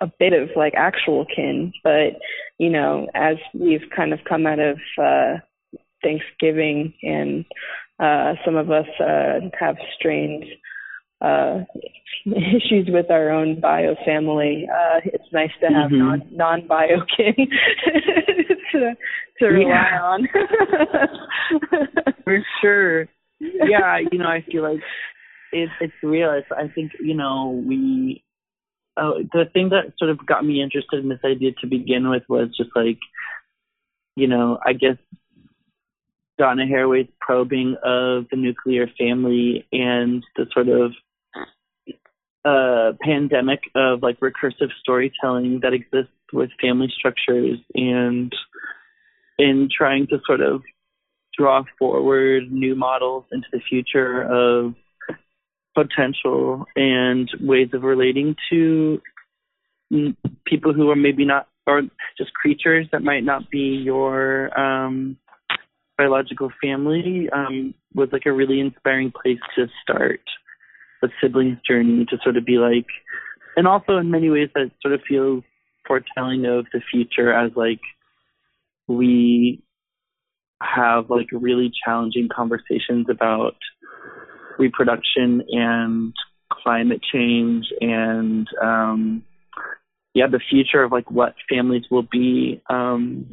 a 0.02 0.10
bit 0.18 0.34
of 0.34 0.50
like 0.54 0.74
actual 0.76 1.24
kin. 1.34 1.72
But 1.82 2.18
you 2.58 2.68
know, 2.68 3.08
as 3.14 3.36
we've 3.54 3.88
kind 3.96 4.12
of 4.12 4.20
come 4.28 4.46
out 4.46 4.58
of 4.58 4.78
uh, 5.02 5.36
Thanksgiving, 6.02 6.92
and 7.02 7.46
uh, 7.98 8.34
some 8.44 8.56
of 8.56 8.70
us 8.70 8.86
uh, 9.00 9.40
have 9.58 9.76
strained 9.98 10.44
uh, 11.24 11.64
issues 12.26 12.88
with 12.88 13.10
our 13.10 13.30
own 13.30 13.60
bio 13.60 13.94
family, 14.04 14.68
uh, 14.70 15.00
it's 15.04 15.32
nice 15.32 15.50
to 15.60 15.66
have 15.66 15.90
mm-hmm. 15.90 15.98
non 15.98 16.22
non 16.30 16.66
bio 16.66 17.04
kin 17.16 17.34
to 18.72 18.94
to 19.38 19.46
rely 19.46 19.70
yeah. 19.70 20.02
on. 20.02 20.28
For 22.24 22.44
sure. 22.60 23.08
Yeah, 23.40 23.98
you 24.10 24.18
know, 24.18 24.28
I 24.28 24.44
feel 24.50 24.62
like 24.62 24.80
it's 25.52 25.72
it's 25.80 25.92
real. 26.02 26.32
It's, 26.32 26.48
I 26.50 26.68
think 26.74 26.92
you 27.00 27.14
know 27.14 27.62
we. 27.66 28.22
Uh, 28.96 29.24
the 29.32 29.44
thing 29.52 29.70
that 29.70 29.92
sort 29.98 30.08
of 30.08 30.24
got 30.24 30.44
me 30.44 30.62
interested 30.62 31.00
in 31.02 31.08
this 31.08 31.18
idea 31.24 31.50
to 31.60 31.66
begin 31.66 32.08
with 32.08 32.22
was 32.28 32.56
just 32.56 32.70
like, 32.76 32.98
you 34.14 34.28
know, 34.28 34.56
I 34.64 34.72
guess 34.72 34.96
Donna 36.38 36.64
Haraway's 36.64 37.10
probing 37.20 37.76
of 37.84 38.26
the 38.30 38.36
nuclear 38.36 38.86
family 38.96 39.66
and 39.72 40.24
the 40.36 40.46
sort 40.54 40.68
of 40.68 40.92
uh, 42.44 42.92
pandemic 43.00 43.60
of 43.74 44.02
like 44.02 44.20
recursive 44.20 44.70
storytelling 44.80 45.60
that 45.62 45.72
exists 45.72 46.12
with 46.32 46.50
family 46.60 46.92
structures 46.96 47.58
and 47.74 48.32
in 49.38 49.68
trying 49.76 50.06
to 50.08 50.18
sort 50.26 50.40
of 50.40 50.62
draw 51.36 51.64
forward 51.78 52.52
new 52.52 52.74
models 52.74 53.24
into 53.32 53.46
the 53.52 53.60
future 53.68 54.22
of 54.22 54.74
potential 55.74 56.66
and 56.76 57.28
ways 57.40 57.68
of 57.72 57.82
relating 57.82 58.36
to 58.50 59.00
people 60.44 60.72
who 60.72 60.90
are 60.90 60.96
maybe 60.96 61.24
not 61.24 61.48
or 61.66 61.82
just 62.18 62.32
creatures 62.34 62.86
that 62.92 63.02
might 63.02 63.24
not 63.24 63.50
be 63.50 63.80
your 63.84 64.56
um 64.58 65.16
biological 65.96 66.50
family 66.62 67.28
um 67.32 67.74
was 67.94 68.08
like 68.12 68.26
a 68.26 68.32
really 68.32 68.60
inspiring 68.60 69.10
place 69.10 69.38
to 69.56 69.66
start 69.82 70.20
a 71.04 71.08
sibling's 71.20 71.58
journey 71.68 72.04
to 72.06 72.18
sort 72.22 72.36
of 72.36 72.44
be 72.44 72.58
like, 72.58 72.86
and 73.56 73.66
also 73.66 73.98
in 73.98 74.10
many 74.10 74.30
ways 74.30 74.48
that 74.54 74.70
sort 74.82 74.94
of 74.94 75.00
feels 75.08 75.44
foretelling 75.86 76.46
of 76.46 76.66
the 76.72 76.80
future 76.90 77.32
as 77.32 77.52
like 77.56 77.80
we 78.88 79.62
have 80.62 81.10
like 81.10 81.26
really 81.32 81.70
challenging 81.84 82.28
conversations 82.34 83.06
about 83.10 83.56
reproduction 84.58 85.42
and 85.50 86.12
climate 86.50 87.00
change 87.12 87.66
and 87.80 88.46
um 88.62 89.22
yeah 90.14 90.26
the 90.26 90.40
future 90.50 90.82
of 90.82 90.92
like 90.92 91.10
what 91.10 91.34
families 91.50 91.84
will 91.90 92.06
be 92.10 92.62
um 92.70 93.26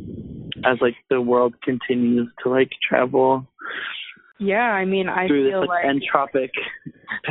as 0.65 0.77
like 0.81 0.95
the 1.09 1.21
world 1.21 1.53
continues 1.61 2.27
to 2.43 2.49
like 2.49 2.71
travel 2.87 3.47
yeah, 4.41 4.71
I 4.71 4.85
mean, 4.85 5.07
I 5.07 5.27
feel 5.27 5.61
this, 5.61 5.69
like, 5.69 5.85
like 5.85 5.95
entropic. 5.95 6.49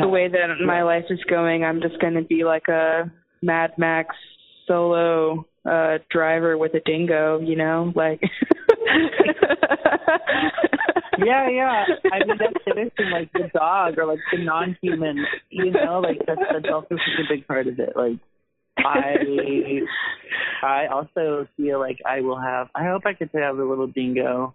The 0.00 0.06
way 0.06 0.28
that 0.28 0.46
my 0.64 0.84
life 0.84 1.06
is 1.10 1.18
going, 1.28 1.64
I'm 1.64 1.80
just 1.80 2.00
going 2.00 2.14
to 2.14 2.22
be 2.22 2.44
like 2.44 2.68
a 2.68 3.10
Mad 3.42 3.72
Max 3.76 4.14
solo 4.66 5.46
uh 5.68 5.98
driver 6.10 6.56
with 6.56 6.72
a 6.74 6.80
dingo, 6.80 7.40
you 7.40 7.56
know, 7.56 7.92
like. 7.96 8.20
yeah, 11.18 11.50
yeah. 11.50 11.84
I 12.12 12.24
mean, 12.24 12.38
that's 12.38 12.64
interesting. 12.66 13.10
Like 13.10 13.32
the 13.32 13.50
dog 13.52 13.98
or 13.98 14.06
like 14.06 14.20
the 14.30 14.44
non-human, 14.44 15.26
you 15.50 15.72
know, 15.72 16.00
like 16.00 16.18
that's 16.26 16.40
that's 16.52 16.72
also 16.72 16.94
such 16.94 17.26
a 17.26 17.34
big 17.34 17.46
part 17.48 17.66
of 17.66 17.78
it. 17.80 17.94
Like 17.96 18.18
I 18.78 19.16
I 20.62 20.86
also 20.86 21.48
feel 21.56 21.80
like 21.80 21.98
I 22.06 22.20
will 22.20 22.40
have. 22.40 22.68
I 22.74 22.84
hope 22.84 23.02
I 23.04 23.14
could 23.14 23.30
say 23.32 23.40
have 23.40 23.58
a 23.58 23.64
little 23.64 23.88
dingo 23.88 24.54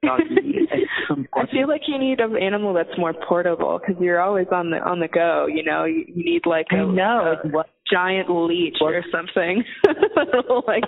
I 0.04 1.46
feel 1.50 1.66
like 1.66 1.82
you 1.88 1.98
need 1.98 2.20
an 2.20 2.36
animal 2.36 2.72
that's 2.72 2.96
more 2.96 3.12
portable 3.28 3.80
because 3.80 4.00
you're 4.00 4.20
always 4.20 4.46
on 4.52 4.70
the 4.70 4.76
on 4.76 5.00
the 5.00 5.08
go. 5.08 5.46
You 5.48 5.64
know, 5.64 5.84
you, 5.86 6.04
you 6.06 6.24
need 6.24 6.42
like 6.46 6.66
a, 6.72 6.76
I 6.76 6.84
know 6.84 7.34
a 7.44 7.48
what 7.48 7.66
giant 7.90 8.30
leech 8.30 8.76
what? 8.78 8.94
or 8.94 9.04
something, 9.10 9.64
like 10.68 10.84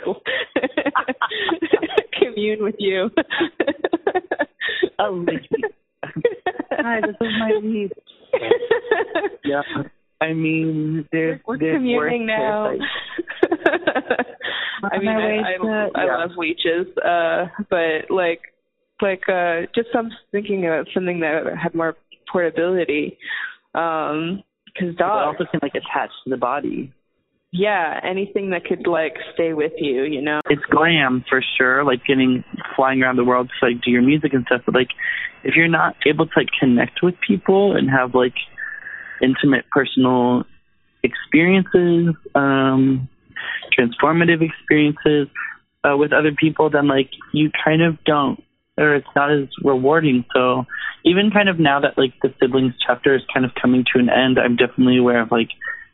commune 2.22 2.62
with 2.62 2.76
you. 2.78 3.10
a 5.00 5.10
leech. 5.10 5.46
Hi, 6.70 7.00
this 7.00 7.16
is 7.20 7.32
my 7.40 7.60
leech. 7.62 7.92
yeah. 9.44 9.62
I 10.20 10.34
mean, 10.34 11.08
there's 11.10 11.40
we're 11.48 11.58
there's 11.58 11.78
communing 11.78 12.26
now. 12.26 12.74
I 14.84 14.98
mean, 14.98 15.08
I, 15.08 15.54
I, 15.54 15.56
to, 15.56 15.90
I 15.94 16.04
yeah. 16.04 16.16
love 16.16 16.30
leeches, 16.36 16.86
uh, 17.04 17.46
but 17.70 18.10
like 18.10 18.40
like 19.02 19.28
uh 19.28 19.62
just 19.74 19.88
some 19.92 20.10
thinking 20.32 20.66
of 20.66 20.86
something 20.94 21.20
that 21.20 21.44
had 21.60 21.74
more 21.74 21.96
portability 22.30 23.18
um 23.74 24.42
because 24.66 24.94
dogs 24.96 25.38
also 25.38 25.50
can 25.50 25.60
like 25.62 25.74
attach 25.74 26.10
to 26.24 26.30
the 26.30 26.36
body. 26.36 26.92
Yeah 27.52 27.98
anything 28.04 28.50
that 28.50 28.64
could 28.64 28.86
like 28.86 29.14
stay 29.34 29.52
with 29.52 29.72
you 29.78 30.02
you 30.04 30.22
know? 30.22 30.40
It's 30.48 30.62
glam 30.70 31.24
for 31.28 31.42
sure 31.58 31.84
like 31.84 32.04
getting 32.06 32.44
flying 32.76 33.02
around 33.02 33.16
the 33.16 33.24
world 33.24 33.50
to 33.60 33.66
like 33.66 33.82
do 33.82 33.90
your 33.90 34.02
music 34.02 34.32
and 34.32 34.44
stuff 34.46 34.62
but 34.66 34.74
like 34.74 34.90
if 35.42 35.54
you're 35.56 35.68
not 35.68 35.96
able 36.06 36.26
to 36.26 36.32
like 36.36 36.48
connect 36.58 37.02
with 37.02 37.14
people 37.26 37.76
and 37.76 37.90
have 37.90 38.14
like 38.14 38.34
intimate 39.22 39.64
personal 39.70 40.44
experiences 41.02 42.14
um 42.34 43.08
transformative 43.76 44.42
experiences 44.42 45.28
uh, 45.84 45.96
with 45.96 46.12
other 46.12 46.32
people 46.32 46.70
then 46.70 46.86
like 46.86 47.10
you 47.32 47.50
kind 47.64 47.82
of 47.82 48.02
don't 48.04 48.42
or 48.80 48.94
it's 48.94 49.06
not 49.14 49.30
as 49.30 49.48
rewarding. 49.62 50.24
So 50.34 50.64
even 51.04 51.30
kind 51.30 51.48
of 51.48 51.58
now 51.58 51.80
that 51.80 51.96
like 51.98 52.14
the 52.22 52.34
siblings 52.40 52.74
chapter 52.84 53.14
is 53.14 53.22
kind 53.32 53.44
of 53.44 53.52
coming 53.60 53.84
to 53.92 54.00
an 54.00 54.08
end, 54.08 54.38
I'm 54.38 54.56
definitely 54.56 54.98
aware 54.98 55.20
of 55.20 55.30
like 55.30 55.50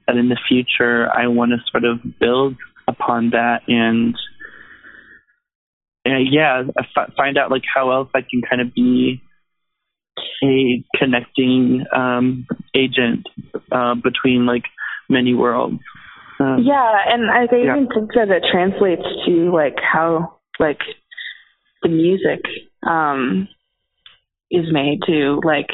that 0.07 0.16
in 0.16 0.28
the 0.28 0.38
future 0.49 1.09
I 1.11 1.26
want 1.26 1.52
to 1.52 1.59
sort 1.71 1.85
of 1.85 1.99
build 2.21 2.57
upon 2.88 3.31
that 3.31 3.62
and 3.66 4.14
uh, 6.07 6.19
yeah, 6.19 6.62
f- 6.78 7.12
find 7.16 7.37
out 7.37 7.50
like 7.50 7.64
how 7.75 7.90
else 7.90 8.09
I 8.14 8.21
can 8.21 8.40
kind 8.49 8.62
of 8.62 8.73
be 8.75 9.21
a 10.43 10.85
connecting 10.97 11.85
um, 11.95 12.47
agent 12.75 13.26
uh, 13.73 13.95
between 13.95 14.47
like 14.47 14.62
many 15.09 15.35
worlds. 15.35 15.81
Um, 16.38 16.62
yeah, 16.64 16.95
and 17.09 17.31
I 17.31 17.47
Yeah. 17.52 17.76
even 17.76 17.88
think 17.88 18.12
that 18.14 18.28
it 18.31 18.45
translates 18.50 19.02
to 19.26 19.52
like 19.52 19.76
how 19.81 20.38
like 20.61 20.81
the 21.83 21.88
music 21.88 22.40
um 22.88 23.49
is 24.50 24.66
made 24.73 25.00
to 25.07 25.40
like 25.45 25.69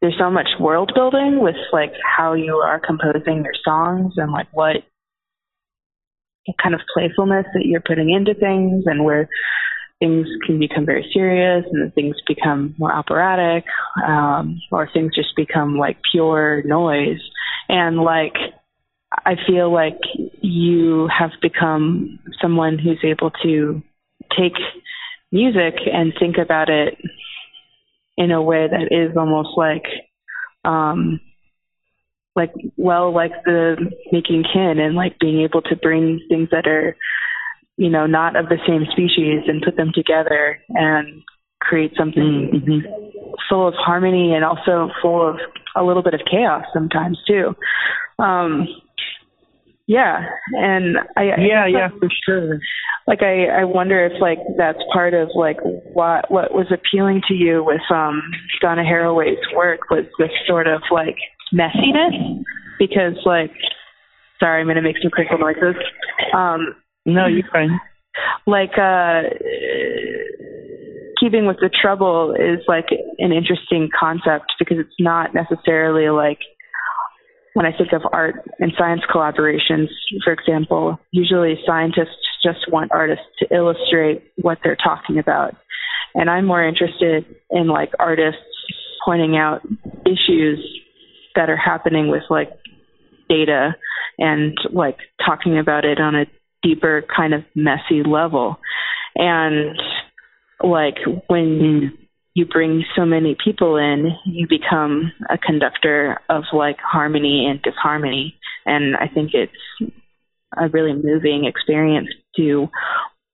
there's 0.00 0.16
so 0.18 0.30
much 0.30 0.48
world 0.58 0.92
building 0.94 1.40
with 1.42 1.56
like 1.72 1.92
how 2.04 2.32
you 2.32 2.56
are 2.56 2.80
composing 2.80 3.44
your 3.44 3.54
songs 3.64 4.14
and 4.16 4.32
like 4.32 4.48
what 4.52 4.76
kind 6.62 6.74
of 6.74 6.80
playfulness 6.92 7.46
that 7.54 7.64
you're 7.64 7.82
putting 7.86 8.10
into 8.10 8.34
things 8.34 8.84
and 8.86 9.04
where 9.04 9.28
things 10.00 10.26
can 10.46 10.58
become 10.58 10.86
very 10.86 11.08
serious 11.12 11.64
and 11.70 11.92
things 11.94 12.16
become 12.26 12.74
more 12.78 12.92
operatic 12.92 13.64
um 14.06 14.58
or 14.72 14.88
things 14.92 15.14
just 15.14 15.36
become 15.36 15.76
like 15.76 15.98
pure 16.10 16.62
noise. 16.64 17.20
And 17.68 17.98
like 17.98 18.34
I 19.26 19.34
feel 19.46 19.72
like 19.72 19.98
you 20.40 21.08
have 21.16 21.30
become 21.42 22.18
someone 22.40 22.78
who's 22.78 23.00
able 23.04 23.30
to 23.42 23.82
take 24.38 24.54
music 25.32 25.74
and 25.92 26.12
think 26.18 26.36
about 26.38 26.68
it 26.68 26.98
in 28.16 28.30
a 28.30 28.42
way 28.42 28.66
that 28.68 28.88
is 28.90 29.16
almost 29.16 29.50
like 29.56 29.84
um 30.64 31.20
like 32.36 32.52
well 32.76 33.14
like 33.14 33.32
the 33.44 33.76
making 34.12 34.44
kin 34.52 34.78
and 34.78 34.94
like 34.94 35.18
being 35.18 35.40
able 35.40 35.62
to 35.62 35.76
bring 35.76 36.20
things 36.28 36.48
that 36.50 36.66
are 36.66 36.96
you 37.76 37.88
know 37.88 38.06
not 38.06 38.36
of 38.36 38.48
the 38.48 38.58
same 38.66 38.84
species 38.92 39.42
and 39.46 39.62
put 39.62 39.76
them 39.76 39.90
together 39.94 40.60
and 40.70 41.22
create 41.60 41.92
something 41.96 42.50
mhm. 42.66 42.80
full 43.48 43.68
of 43.68 43.74
harmony 43.74 44.34
and 44.34 44.44
also 44.44 44.90
full 45.00 45.28
of 45.28 45.36
a 45.76 45.84
little 45.84 46.02
bit 46.02 46.14
of 46.14 46.20
chaos 46.30 46.64
sometimes 46.72 47.18
too. 47.26 47.54
Um 48.18 48.68
yeah, 49.90 50.22
and 50.54 50.98
I 51.16 51.22
I 51.34 51.40
Yeah, 51.42 51.64
think 51.64 51.76
yeah, 51.76 51.88
for 51.98 52.08
sure. 52.24 52.58
like 53.08 53.22
I 53.22 53.46
I 53.62 53.64
wonder 53.64 54.06
if 54.06 54.12
like 54.22 54.38
that's 54.56 54.78
part 54.92 55.14
of 55.14 55.30
like 55.34 55.58
what 55.98 56.30
what 56.30 56.54
was 56.54 56.70
appealing 56.70 57.22
to 57.26 57.34
you 57.34 57.64
with 57.64 57.82
um 57.90 58.22
Donna 58.62 58.84
Haraway's 58.84 59.42
work 59.56 59.90
was 59.90 60.04
this 60.20 60.30
sort 60.46 60.68
of 60.68 60.80
like 60.92 61.16
messiness 61.52 62.14
because 62.78 63.18
like 63.26 63.50
sorry 64.38 64.60
I'm 64.60 64.68
gonna 64.68 64.80
make 64.80 65.02
some 65.02 65.10
crinkle 65.10 65.38
noises 65.38 65.74
um 66.34 66.76
No, 67.04 67.26
you're 67.26 67.50
fine. 67.52 67.80
like 68.46 68.78
uh 68.78 69.22
keeping 71.18 71.46
with 71.46 71.56
the 71.60 71.68
trouble 71.82 72.32
is 72.38 72.60
like 72.68 72.86
an 73.18 73.32
interesting 73.32 73.90
concept 73.98 74.52
because 74.58 74.78
it's 74.78 75.00
not 75.00 75.34
necessarily 75.34 76.08
like 76.10 76.38
when 77.54 77.66
I 77.66 77.76
think 77.76 77.92
of 77.92 78.02
art 78.12 78.36
and 78.58 78.72
science 78.78 79.02
collaborations, 79.12 79.88
for 80.24 80.32
example, 80.32 80.98
usually 81.10 81.58
scientists 81.66 82.16
just 82.42 82.70
want 82.70 82.92
artists 82.92 83.24
to 83.40 83.54
illustrate 83.54 84.22
what 84.36 84.58
they're 84.62 84.76
talking 84.76 85.18
about. 85.18 85.54
And 86.14 86.30
I'm 86.30 86.46
more 86.46 86.66
interested 86.66 87.24
in 87.50 87.68
like 87.68 87.90
artists 87.98 88.40
pointing 89.04 89.36
out 89.36 89.62
issues 90.06 90.64
that 91.34 91.48
are 91.50 91.56
happening 91.56 92.08
with 92.08 92.22
like 92.30 92.50
data 93.28 93.74
and 94.18 94.56
like 94.72 94.96
talking 95.24 95.58
about 95.58 95.84
it 95.84 96.00
on 96.00 96.14
a 96.14 96.26
deeper 96.62 97.04
kind 97.14 97.34
of 97.34 97.42
messy 97.54 98.02
level. 98.04 98.56
And 99.16 99.76
like 100.62 100.96
when 101.28 101.90
hmm. 101.96 102.04
You 102.34 102.46
bring 102.46 102.84
so 102.96 103.04
many 103.04 103.36
people 103.42 103.76
in, 103.76 104.10
you 104.24 104.46
become 104.48 105.12
a 105.28 105.36
conductor 105.36 106.18
of 106.28 106.44
like 106.52 106.76
harmony 106.78 107.46
and 107.50 107.60
disharmony. 107.62 108.36
And 108.66 108.96
I 108.96 109.08
think 109.08 109.30
it's 109.34 109.92
a 110.56 110.68
really 110.68 110.92
moving 110.92 111.44
experience 111.44 112.08
to 112.36 112.68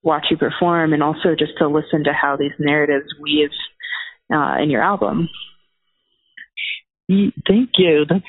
watch 0.03 0.27
you 0.31 0.37
perform 0.37 0.93
and 0.93 1.03
also 1.03 1.35
just 1.37 1.53
to 1.59 1.67
listen 1.67 2.03
to 2.05 2.13
how 2.13 2.37
these 2.37 2.53
narratives 2.59 3.07
weave 3.21 3.49
uh, 4.33 4.55
in 4.61 4.69
your 4.69 4.81
album. 4.81 5.29
Thank 7.09 7.71
you. 7.77 8.05
That's 8.09 8.23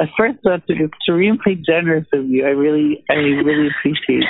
at 0.00 0.08
first 0.16 0.38
that's 0.44 0.68
extremely 0.68 1.62
generous 1.66 2.06
of 2.12 2.26
you. 2.28 2.44
I 2.44 2.50
really, 2.50 3.04
I 3.08 3.14
really 3.14 3.68
appreciate 3.68 4.24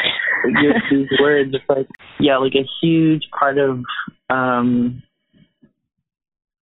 your, 0.44 0.74
these 0.90 1.08
words. 1.20 1.54
It's 1.54 1.64
like, 1.68 1.88
yeah, 2.20 2.36
like 2.36 2.54
a 2.54 2.66
huge 2.80 3.24
part 3.36 3.58
of 3.58 3.82
um, 4.30 5.02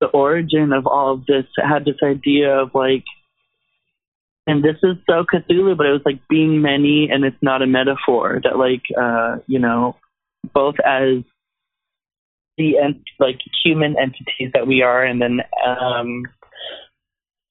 the 0.01 0.07
origin 0.09 0.73
of 0.73 0.87
all 0.87 1.15
of 1.15 1.27
this 1.27 1.45
had 1.57 1.85
this 1.85 1.97
idea 2.03 2.57
of 2.57 2.75
like, 2.75 3.05
and 4.47 4.63
this 4.63 4.77
is 4.83 4.97
so 5.09 5.25
Cthulhu, 5.25 5.77
but 5.77 5.87
it 5.87 5.93
was 5.93 6.03
like 6.05 6.21
being 6.29 6.61
many, 6.61 7.09
and 7.11 7.25
it's 7.25 7.43
not 7.43 7.63
a 7.63 7.67
metaphor. 7.67 8.41
That 8.43 8.59
like, 8.59 8.83
uh, 9.01 9.37
you 9.47 9.59
know, 9.59 9.97
both 10.53 10.75
as 10.85 11.25
the 12.59 12.79
ent- 12.79 13.03
like 13.19 13.39
human 13.65 13.97
entities 13.99 14.51
that 14.53 14.67
we 14.67 14.83
are, 14.83 15.03
and 15.03 15.21
then 15.21 15.41
um, 15.67 16.25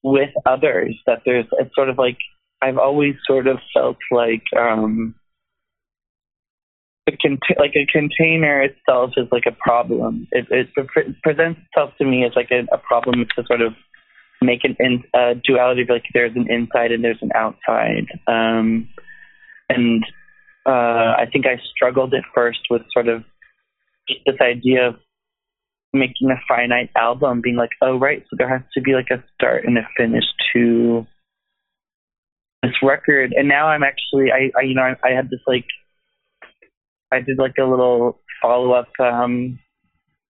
with 0.04 0.30
others 0.46 0.94
that 1.06 1.22
there's 1.24 1.46
it's 1.52 1.74
sort 1.74 1.88
of 1.88 1.98
like 1.98 2.18
I've 2.62 2.78
always 2.78 3.14
sort 3.26 3.46
of 3.46 3.58
felt 3.72 3.96
like 4.10 4.44
um 4.56 5.14
a 7.06 7.16
con- 7.16 7.38
like 7.58 7.74
a 7.76 7.86
container 7.86 8.62
itself 8.62 9.10
is 9.16 9.26
like 9.30 9.44
a 9.46 9.52
problem. 9.52 10.26
It, 10.32 10.46
it 10.50 10.68
pre- 10.74 11.16
presents 11.22 11.60
itself 11.66 11.92
to 11.98 12.04
me 12.04 12.24
as 12.24 12.32
like 12.34 12.50
a, 12.50 12.66
a 12.74 12.78
problem 12.78 13.24
to 13.36 13.44
sort 13.46 13.60
of 13.60 13.74
make 14.40 14.64
an 14.64 14.76
in, 14.78 15.04
uh, 15.14 15.34
duality 15.46 15.82
of 15.82 15.88
like 15.88 16.04
there's 16.12 16.34
an 16.36 16.50
inside 16.50 16.92
and 16.92 17.04
there's 17.04 17.22
an 17.22 17.30
outside. 17.34 18.06
Um, 18.26 18.88
and 19.68 20.04
uh, 20.66 21.14
I 21.18 21.26
think 21.30 21.46
I 21.46 21.60
struggled 21.74 22.14
at 22.14 22.24
first 22.34 22.60
with 22.70 22.82
sort 22.92 23.08
of 23.08 23.22
this 24.26 24.36
idea 24.40 24.88
of 24.88 24.96
making 25.92 26.30
a 26.30 26.40
finite 26.48 26.90
album, 26.96 27.40
being 27.42 27.56
like, 27.56 27.70
oh 27.82 27.98
right, 27.98 28.22
so 28.28 28.36
there 28.36 28.48
has 28.48 28.62
to 28.74 28.80
be 28.80 28.94
like 28.94 29.10
a 29.10 29.22
start 29.34 29.64
and 29.64 29.78
a 29.78 29.86
finish 29.96 30.24
to 30.52 31.06
this 32.62 32.72
record. 32.82 33.34
And 33.36 33.48
now 33.48 33.68
I'm 33.68 33.82
actually, 33.82 34.32
I, 34.32 34.50
I 34.58 34.62
you 34.62 34.74
know, 34.74 34.82
I, 34.82 35.08
I 35.08 35.12
had 35.12 35.30
this 35.30 35.40
like, 35.46 35.66
I 37.14 37.20
did 37.20 37.38
like 37.38 37.54
a 37.58 37.64
little 37.64 38.18
follow 38.42 38.72
up 38.72 38.88
um, 38.98 39.58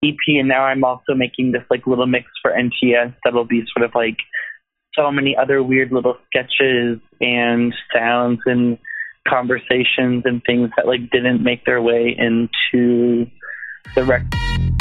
EP, 0.03 0.15
and 0.27 0.47
now 0.47 0.65
I'm 0.65 0.83
also 0.83 1.15
making 1.15 1.51
this 1.51 1.63
like 1.69 1.87
little 1.87 2.07
mix 2.07 2.27
for 2.41 2.51
NTS 2.51 3.15
that'll 3.23 3.45
be 3.45 3.63
sort 3.75 3.89
of 3.89 3.95
like 3.95 4.17
so 4.93 5.11
many 5.11 5.35
other 5.35 5.61
weird 5.63 5.91
little 5.91 6.17
sketches 6.27 6.99
and 7.19 7.73
sounds 7.93 8.39
and 8.45 8.77
conversations 9.27 10.23
and 10.25 10.41
things 10.45 10.69
that 10.77 10.85
like 10.85 11.09
didn't 11.11 11.43
make 11.43 11.65
their 11.65 11.81
way 11.81 12.15
into 12.17 13.25
the 13.95 14.03
record. 14.03 14.74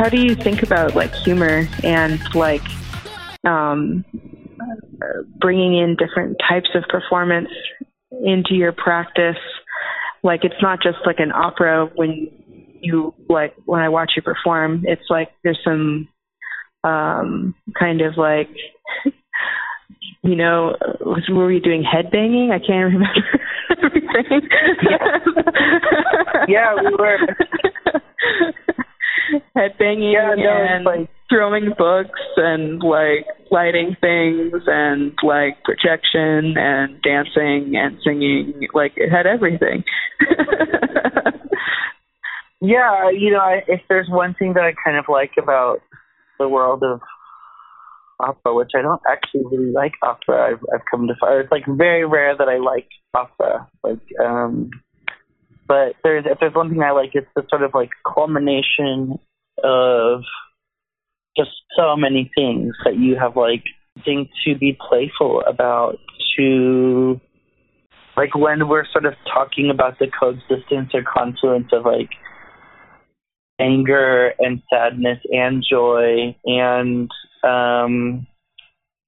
How 0.00 0.08
do 0.08 0.18
you 0.18 0.34
think 0.34 0.62
about 0.62 0.96
like 0.96 1.14
humor 1.14 1.68
and 1.84 2.18
like 2.34 2.62
um, 3.46 4.02
bringing 5.38 5.76
in 5.76 5.94
different 5.96 6.38
types 6.48 6.70
of 6.74 6.84
performance 6.88 7.50
into 8.10 8.54
your 8.54 8.72
practice? 8.72 9.36
Like 10.22 10.40
it's 10.42 10.62
not 10.62 10.82
just 10.82 10.96
like 11.04 11.18
an 11.18 11.32
opera 11.32 11.90
when 11.96 12.30
you 12.80 13.12
like 13.28 13.54
when 13.66 13.82
I 13.82 13.90
watch 13.90 14.12
you 14.16 14.22
perform. 14.22 14.84
It's 14.84 15.04
like 15.10 15.32
there's 15.44 15.60
some 15.62 16.08
um, 16.82 17.54
kind 17.78 18.00
of 18.00 18.16
like 18.16 18.48
you 20.22 20.34
know 20.34 20.76
was, 21.00 21.28
were 21.30 21.46
we 21.46 21.60
doing 21.60 21.84
head 21.84 22.10
banging? 22.10 22.52
I 22.52 22.58
can't 22.58 22.94
remember. 22.94 23.40
everything. 23.84 24.48
Yeah, 24.82 26.44
yeah 26.48 26.74
we 26.74 26.94
were 26.96 27.18
headbanging 29.80 30.12
yeah, 30.12 30.34
no, 30.36 30.50
and 30.50 30.84
like 30.84 31.08
throwing 31.28 31.72
books 31.76 32.20
and 32.36 32.82
like 32.82 33.26
lighting 33.50 33.96
things 34.00 34.62
and 34.66 35.12
like 35.22 35.62
projection 35.64 36.56
and 36.56 37.00
dancing 37.02 37.74
and 37.76 37.98
singing. 38.04 38.68
Like 38.74 38.92
it 38.96 39.10
had 39.10 39.26
everything. 39.26 39.84
yeah, 42.60 43.10
you 43.10 43.30
know, 43.32 43.40
I, 43.40 43.62
if 43.68 43.80
there's 43.88 44.08
one 44.08 44.34
thing 44.34 44.54
that 44.54 44.64
I 44.64 44.72
kind 44.84 44.98
of 44.98 45.06
like 45.08 45.32
about 45.38 45.80
the 46.38 46.48
world 46.48 46.82
of 46.82 47.00
opera, 48.18 48.54
which 48.54 48.70
I 48.76 48.82
don't 48.82 49.00
actually 49.10 49.44
really 49.50 49.72
like 49.72 49.92
opera. 50.02 50.52
I've 50.52 50.64
I've 50.74 50.84
come 50.90 51.06
to 51.06 51.14
find 51.20 51.40
it's 51.40 51.52
like 51.52 51.64
very 51.66 52.04
rare 52.04 52.36
that 52.36 52.48
I 52.48 52.58
like 52.58 52.88
opera. 53.14 53.68
Like 53.82 54.00
um 54.22 54.70
but 55.66 55.94
there's 56.02 56.24
if 56.26 56.38
there's 56.40 56.54
one 56.54 56.70
thing 56.70 56.82
I 56.82 56.90
like 56.90 57.10
it's 57.14 57.28
the 57.34 57.44
sort 57.48 57.62
of 57.62 57.72
like 57.74 57.90
culmination 58.06 59.18
of 59.64 60.22
just 61.36 61.50
so 61.76 61.96
many 61.96 62.30
things 62.34 62.74
that 62.84 62.96
you 62.96 63.16
have 63.16 63.36
like 63.36 63.64
thing 64.04 64.28
to 64.44 64.56
be 64.56 64.76
playful 64.88 65.42
about 65.46 65.96
to 66.36 67.20
like 68.16 68.34
when 68.34 68.68
we're 68.68 68.86
sort 68.92 69.04
of 69.04 69.14
talking 69.32 69.70
about 69.70 69.98
the 69.98 70.06
coexistence 70.18 70.90
or 70.94 71.02
confluence 71.02 71.68
of 71.72 71.84
like 71.84 72.10
anger 73.60 74.32
and 74.38 74.62
sadness 74.72 75.18
and 75.30 75.64
joy 75.68 76.34
and 76.44 77.10
um 77.44 78.26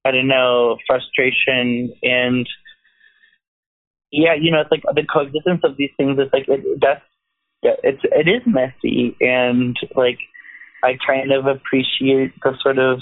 I 0.05 0.11
don't 0.11 0.27
know, 0.27 0.77
frustration 0.85 1.93
and 2.03 2.47
yeah, 4.11 4.35
you 4.39 4.51
know, 4.51 4.61
it's 4.61 4.69
like 4.69 4.83
the 4.83 5.07
coexistence 5.11 5.61
of 5.63 5.77
these 5.77 5.89
things 5.97 6.19
is 6.19 6.29
like 6.33 6.47
it, 6.47 6.79
that's 6.81 7.01
it's 7.63 8.01
it 8.03 8.27
is 8.27 8.41
messy 8.45 9.15
and 9.21 9.75
like 9.95 10.19
I 10.83 10.97
kind 11.05 11.31
of 11.31 11.45
appreciate 11.45 12.33
the 12.43 12.53
sort 12.61 12.77
of 12.77 12.99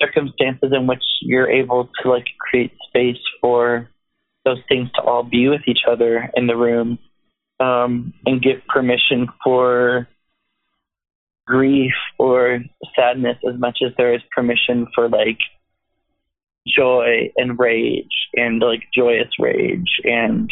circumstances 0.00 0.72
in 0.72 0.86
which 0.86 1.02
you're 1.20 1.50
able 1.50 1.90
to 2.00 2.10
like 2.10 2.26
create 2.38 2.72
space 2.88 3.20
for 3.40 3.88
those 4.44 4.58
things 4.68 4.90
to 4.94 5.02
all 5.02 5.22
be 5.22 5.48
with 5.48 5.62
each 5.66 5.80
other 5.88 6.30
in 6.34 6.46
the 6.46 6.56
room 6.56 6.98
um, 7.60 8.12
and 8.26 8.42
give 8.42 8.66
permission 8.68 9.28
for 9.44 10.08
grief 11.46 11.92
or 12.18 12.60
sadness 12.96 13.36
as 13.48 13.58
much 13.58 13.78
as 13.84 13.92
there 13.96 14.14
is 14.14 14.20
permission 14.34 14.86
for 14.94 15.08
like 15.08 15.38
joy 16.66 17.30
and 17.36 17.58
rage 17.58 18.28
and 18.34 18.60
like 18.60 18.82
joyous 18.94 19.28
rage 19.38 20.00
and 20.04 20.48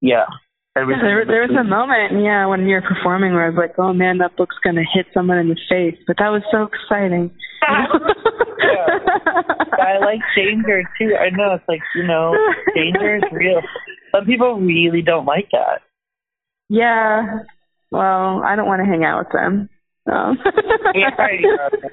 yeah. 0.00 0.26
Yeah, 0.74 0.86
there, 0.88 1.26
there 1.28 1.44
was 1.44 1.52
a 1.52 1.68
moment, 1.68 2.24
yeah, 2.24 2.46
when 2.46 2.64
you 2.64 2.80
were 2.80 2.88
performing 2.88 3.34
where 3.34 3.44
I 3.44 3.50
was 3.50 3.60
like, 3.60 3.76
"Oh 3.76 3.92
man, 3.92 4.18
that 4.18 4.36
book's 4.36 4.56
gonna 4.64 4.88
hit 4.94 5.04
someone 5.12 5.36
in 5.36 5.48
the 5.48 5.60
face," 5.68 6.00
but 6.06 6.16
that 6.16 6.32
was 6.32 6.40
so 6.50 6.64
exciting. 6.64 7.30
yeah. 7.62 8.88
I 9.76 10.00
like 10.00 10.24
danger 10.34 10.82
too. 10.96 11.12
I 11.12 11.28
know 11.28 11.52
it's 11.60 11.68
like 11.68 11.84
you 11.94 12.06
know, 12.06 12.32
danger 12.74 13.16
is 13.16 13.22
real. 13.32 13.60
Some 14.16 14.24
people 14.24 14.60
really 14.60 15.02
don't 15.02 15.26
like 15.26 15.48
that. 15.52 15.82
Yeah, 16.70 17.44
well, 17.90 18.40
I 18.42 18.56
don't 18.56 18.66
want 18.66 18.80
to 18.80 18.88
hang 18.88 19.04
out 19.04 19.26
with 19.26 19.32
them. 19.32 19.68
Um. 20.10 20.38
yeah, 20.94 21.12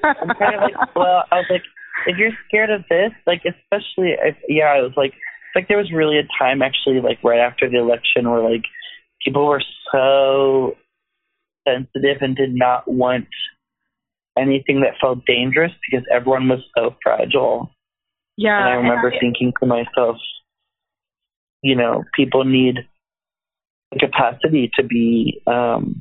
I'm 0.02 0.32
kind 0.40 0.54
of 0.56 0.62
like, 0.62 0.96
well, 0.96 1.24
I 1.30 1.36
was 1.36 1.46
like, 1.50 1.62
if 2.06 2.16
you're 2.16 2.32
scared 2.48 2.70
of 2.70 2.80
this, 2.88 3.12
like 3.26 3.42
especially, 3.44 4.16
if, 4.16 4.36
yeah, 4.48 4.72
I 4.72 4.80
was 4.80 4.92
like, 4.96 5.12
like 5.54 5.68
there 5.68 5.78
was 5.78 5.92
really 5.92 6.18
a 6.18 6.28
time 6.38 6.62
actually, 6.62 7.00
like 7.00 7.22
right 7.22 7.40
after 7.40 7.68
the 7.68 7.78
election, 7.78 8.30
where 8.30 8.42
like 8.42 8.64
people 9.24 9.46
were 9.46 9.62
so 9.92 10.76
sensitive 11.66 12.18
and 12.20 12.36
did 12.36 12.54
not 12.54 12.88
want 12.88 13.26
anything 14.38 14.80
that 14.80 14.94
felt 15.00 15.24
dangerous 15.26 15.72
because 15.88 16.06
everyone 16.12 16.48
was 16.48 16.60
so 16.76 16.94
fragile. 17.02 17.70
Yeah, 18.36 18.58
and 18.58 18.68
I 18.68 18.72
remember 18.72 19.12
thinking 19.20 19.52
to 19.60 19.66
myself, 19.66 20.16
you 21.62 21.76
know, 21.76 22.04
people 22.14 22.44
need 22.44 22.76
the 23.92 23.98
capacity 23.98 24.70
to 24.78 24.84
be, 24.84 25.42
um, 25.46 26.00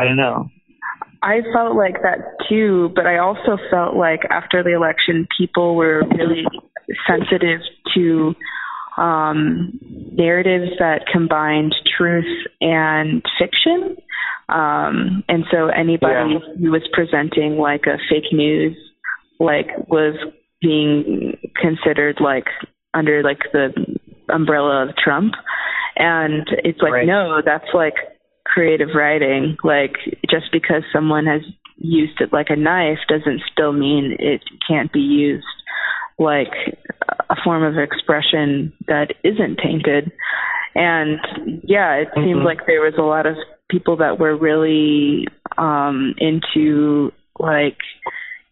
I 0.00 0.04
don't 0.04 0.16
know, 0.16 0.48
I 1.24 1.40
felt 1.54 1.74
like 1.74 2.02
that 2.02 2.18
too, 2.50 2.92
but 2.94 3.06
I 3.06 3.16
also 3.16 3.56
felt 3.70 3.96
like 3.96 4.20
after 4.28 4.62
the 4.62 4.74
election, 4.74 5.26
people 5.38 5.74
were 5.74 6.02
really 6.18 6.44
sensitive 7.06 7.60
to 7.94 8.34
um, 8.96 9.78
narratives 10.12 10.72
that 10.78 11.06
combined 11.12 11.74
truth 11.96 12.46
and 12.60 13.22
fiction. 13.38 13.96
Um, 14.48 15.24
and 15.28 15.44
so 15.50 15.68
anybody 15.68 16.34
Yeah. 16.34 16.38
who 16.60 16.70
was 16.70 16.86
presenting 16.92 17.56
like 17.58 17.86
a 17.86 17.98
fake 18.08 18.32
news, 18.32 18.76
like 19.40 19.68
was 19.88 20.14
being 20.60 21.36
considered 21.60 22.20
like 22.20 22.46
under 22.92 23.22
like 23.22 23.40
the 23.52 23.72
umbrella 24.28 24.86
of 24.88 24.96
Trump. 24.96 25.34
And 25.96 26.46
it's 26.64 26.80
like, 26.80 26.92
Right. 26.92 27.06
no, 27.06 27.40
that's 27.44 27.72
like 27.74 27.94
creative 28.44 28.90
writing. 28.94 29.56
Like 29.64 29.96
just 30.30 30.52
because 30.52 30.82
someone 30.92 31.26
has 31.26 31.42
used 31.76 32.20
it 32.20 32.32
like 32.32 32.50
a 32.50 32.56
knife 32.56 32.98
doesn't 33.08 33.40
still 33.52 33.72
mean 33.72 34.16
it 34.20 34.40
can't 34.68 34.92
be 34.92 35.00
used 35.00 35.44
like 36.18 36.52
a 37.30 37.36
form 37.42 37.62
of 37.62 37.76
expression 37.78 38.72
that 38.86 39.14
isn't 39.24 39.58
tainted. 39.58 40.12
And 40.74 41.18
yeah, 41.64 41.94
it 41.94 42.08
seems 42.14 42.40
Mhm. 42.40 42.44
like 42.44 42.66
there 42.66 42.80
was 42.80 42.94
a 42.98 43.02
lot 43.02 43.26
of 43.26 43.36
people 43.70 43.96
that 43.96 44.18
were 44.18 44.36
really 44.36 45.26
um 45.58 46.14
into 46.18 47.12
like 47.38 47.78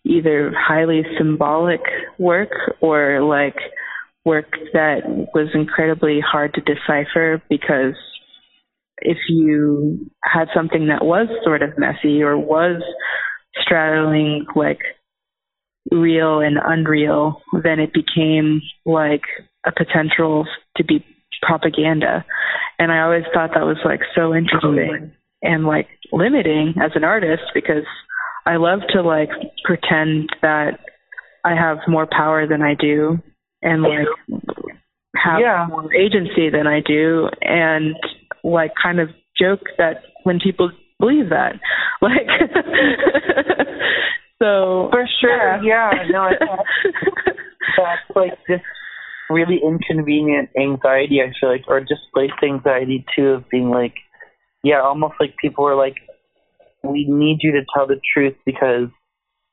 either 0.05 0.53
highly 0.53 1.05
symbolic 1.17 1.81
work 2.19 2.51
or 2.81 3.21
like 3.23 3.57
work 4.25 4.57
that 4.73 5.03
was 5.35 5.49
incredibly 5.55 6.21
hard 6.21 6.55
to 6.55 6.61
decipher 6.61 7.41
because 7.49 7.95
if 8.99 9.19
you 9.29 10.11
had 10.25 10.49
something 10.55 10.87
that 10.89 11.05
was 11.05 11.29
sort 11.45 11.63
of 11.63 11.77
messy 11.77 12.23
or 12.23 12.37
was 12.39 12.81
straddling 13.61 14.47
like 14.55 14.79
real 15.91 16.41
and 16.41 16.59
unreal, 16.63 17.43
then 17.63 17.81
it 17.81 17.93
became 17.93 18.61
like 18.87 19.23
a 19.67 19.73
potential 19.73 20.47
to 20.77 20.85
be 20.85 21.05
propaganda. 21.43 22.25
And 22.79 22.93
I 22.93 23.01
always 23.03 23.25
thought 23.35 23.51
that 23.55 23.65
was 23.65 23.79
like 23.85 24.01
so 24.15 24.35
interesting 24.35 25.13
and 25.43 25.65
like 25.65 25.89
limiting 26.13 26.75
as 26.83 26.93
an 26.95 27.05
artist 27.05 27.43
because 27.55 27.85
I 28.47 28.57
love 28.57 28.81
to 28.91 29.03
like 29.03 29.31
pretend 29.65 30.31
that 30.41 30.79
I 31.45 31.55
have 31.55 31.79
more 31.89 32.07
power 32.11 32.47
than 32.47 32.63
I 32.63 32.75
do 32.75 33.19
and 33.61 33.83
like 33.83 34.07
have 35.17 35.41
Yeah. 35.41 35.67
more 35.69 35.93
agency 35.95 36.49
than 36.51 36.67
I 36.67 36.81
do 36.81 37.29
and 37.41 37.97
like 38.45 38.73
kind 38.81 39.01
of 39.01 39.09
joke 39.39 39.61
that 39.79 40.03
when 40.25 40.39
people 40.41 40.71
believe 40.99 41.29
that. 41.31 41.55
Like 42.03 42.27
so 44.43 44.89
For 44.91 45.07
sure, 45.21 45.63
yeah, 45.63 45.91
no, 46.11 46.23
I 46.23 46.33
thought- 46.39 46.67
that's 47.77 48.17
like 48.17 48.39
this 48.49 48.61
really 49.31 49.61
inconvenient 49.65 50.51
anxiety 50.61 51.21
I 51.23 51.33
feel 51.41 51.49
like 51.51 51.65
or 51.69 51.81
displaced 51.81 52.43
anxiety 52.43 53.05
too 53.17 53.29
of 53.29 53.49
being 53.49 53.71
like 53.71 53.95
yeah, 54.65 54.81
almost 54.83 55.15
like 55.21 55.35
people 55.41 55.65
were 55.65 55.77
like 55.77 55.95
we 56.83 57.07
need 57.09 57.39
you 57.41 57.53
to 57.53 57.63
tell 57.75 57.87
the 57.87 58.01
truth 58.13 58.35
because 58.45 58.89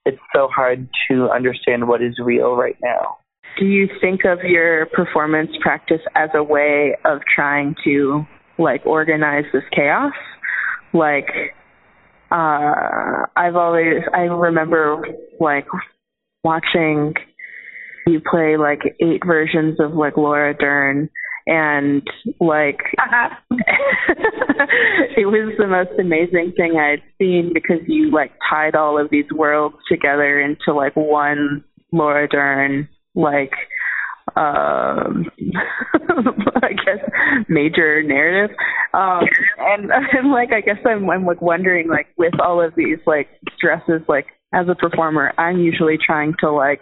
it's 0.05 0.21
so 0.35 0.47
hard 0.53 0.89
to 1.09 1.29
understand 1.29 1.87
what 1.87 2.01
is 2.01 2.17
real 2.23 2.55
right 2.55 2.77
now. 2.81 3.17
Do 3.59 3.65
you 3.65 3.87
think 4.01 4.21
of 4.25 4.39
your 4.43 4.87
performance 4.87 5.51
practice 5.61 6.01
as 6.15 6.29
a 6.33 6.43
way 6.43 6.95
of 7.05 7.19
trying 7.33 7.75
to 7.83 8.23
like 8.57 8.85
organize 8.85 9.45
this 9.53 9.63
chaos? 9.75 10.13
Like 10.93 11.27
uh 12.31 13.25
I've 13.35 13.55
always 13.55 14.03
I 14.13 14.21
remember 14.21 15.01
like 15.39 15.65
watching 16.43 17.13
you 18.07 18.21
play 18.29 18.57
like 18.57 18.81
eight 18.99 19.21
versions 19.25 19.79
of 19.79 19.93
like 19.93 20.17
Laura 20.17 20.53
Dern 20.53 21.09
and 21.47 22.03
like 22.39 22.79
it 25.17 25.25
was 25.25 25.53
the 25.57 25.67
most 25.67 25.99
amazing 25.99 26.53
thing 26.55 26.77
I 26.79 26.91
had 26.91 27.01
seen 27.19 27.51
because 27.53 27.79
you 27.87 28.11
like 28.11 28.31
tied 28.49 28.75
all 28.75 28.99
of 28.99 29.09
these 29.09 29.31
worlds 29.35 29.75
together 29.91 30.39
into 30.39 30.73
like 30.73 30.95
one 30.95 31.63
Laura 31.91 32.27
Dern 32.27 32.87
like 33.15 33.53
um 34.35 35.25
I 36.63 36.73
guess 36.73 37.03
major 37.47 38.03
narrative. 38.03 38.55
Um 38.93 39.21
and 39.59 39.91
and 40.13 40.31
like 40.31 40.51
I 40.51 40.61
guess 40.61 40.79
I'm 40.85 41.09
I'm 41.09 41.25
like 41.25 41.41
wondering 41.41 41.87
like 41.87 42.07
with 42.17 42.33
all 42.39 42.61
of 42.61 42.73
these 42.75 42.99
like 43.05 43.27
stresses 43.55 44.01
like 44.07 44.27
as 44.53 44.67
a 44.69 44.75
performer 44.75 45.33
I'm 45.37 45.59
usually 45.59 45.97
trying 46.03 46.33
to 46.39 46.51
like 46.51 46.81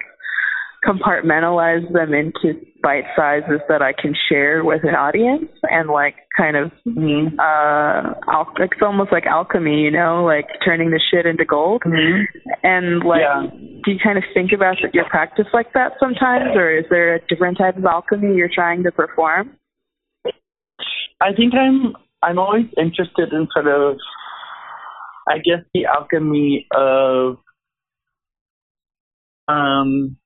compartmentalize 0.86 1.92
them 1.92 2.14
into 2.14 2.60
bite 2.84 3.06
sizes 3.16 3.60
that 3.68 3.82
I 3.82 3.94
can 3.94 4.14
share 4.30 4.64
with 4.64 4.84
an 4.84 4.96
audience 4.96 5.50
and 5.64 5.90
like 5.90 6.16
kind 6.38 6.56
of 6.56 6.72
Mm-hmm. 6.88 7.40
uh 7.40 8.14
al- 8.32 8.54
it's 8.60 8.82
almost 8.82 9.12
like 9.12 9.26
alchemy, 9.26 9.82
you 9.82 9.92
know, 9.92 10.24
like 10.24 10.46
turning 10.64 10.92
the 10.92 11.02
shit 11.12 11.26
into 11.26 11.46
gold. 11.46 11.82
Mhm. 11.86 12.26
And 12.64 13.04
like 13.04 13.22
Yeah. 13.22 13.48
do 13.84 13.92
you 13.92 14.00
kind 14.02 14.18
of 14.18 14.24
think 14.34 14.52
about 14.54 14.78
your 14.94 15.06
practice 15.06 15.48
like 15.54 15.74
that 15.74 15.94
sometimes 16.00 16.56
or 16.56 16.70
is 16.72 16.86
there 16.90 17.16
a 17.16 17.20
different 17.28 17.58
type 17.58 17.76
of 17.78 17.86
alchemy 17.86 18.36
you're 18.36 18.50
trying 18.54 18.84
to 18.84 18.92
perform? 18.92 19.52
I 21.20 21.34
think 21.36 21.54
I'm 21.56 21.94
I'm 22.22 22.38
always 22.40 22.66
interested 22.78 23.34
in 23.34 23.48
sort 23.52 23.68
of 23.68 23.98
I 25.28 25.40
guess 25.40 25.64
the 25.74 25.86
alchemy 25.88 26.68
of 26.74 27.38
um 29.48 30.18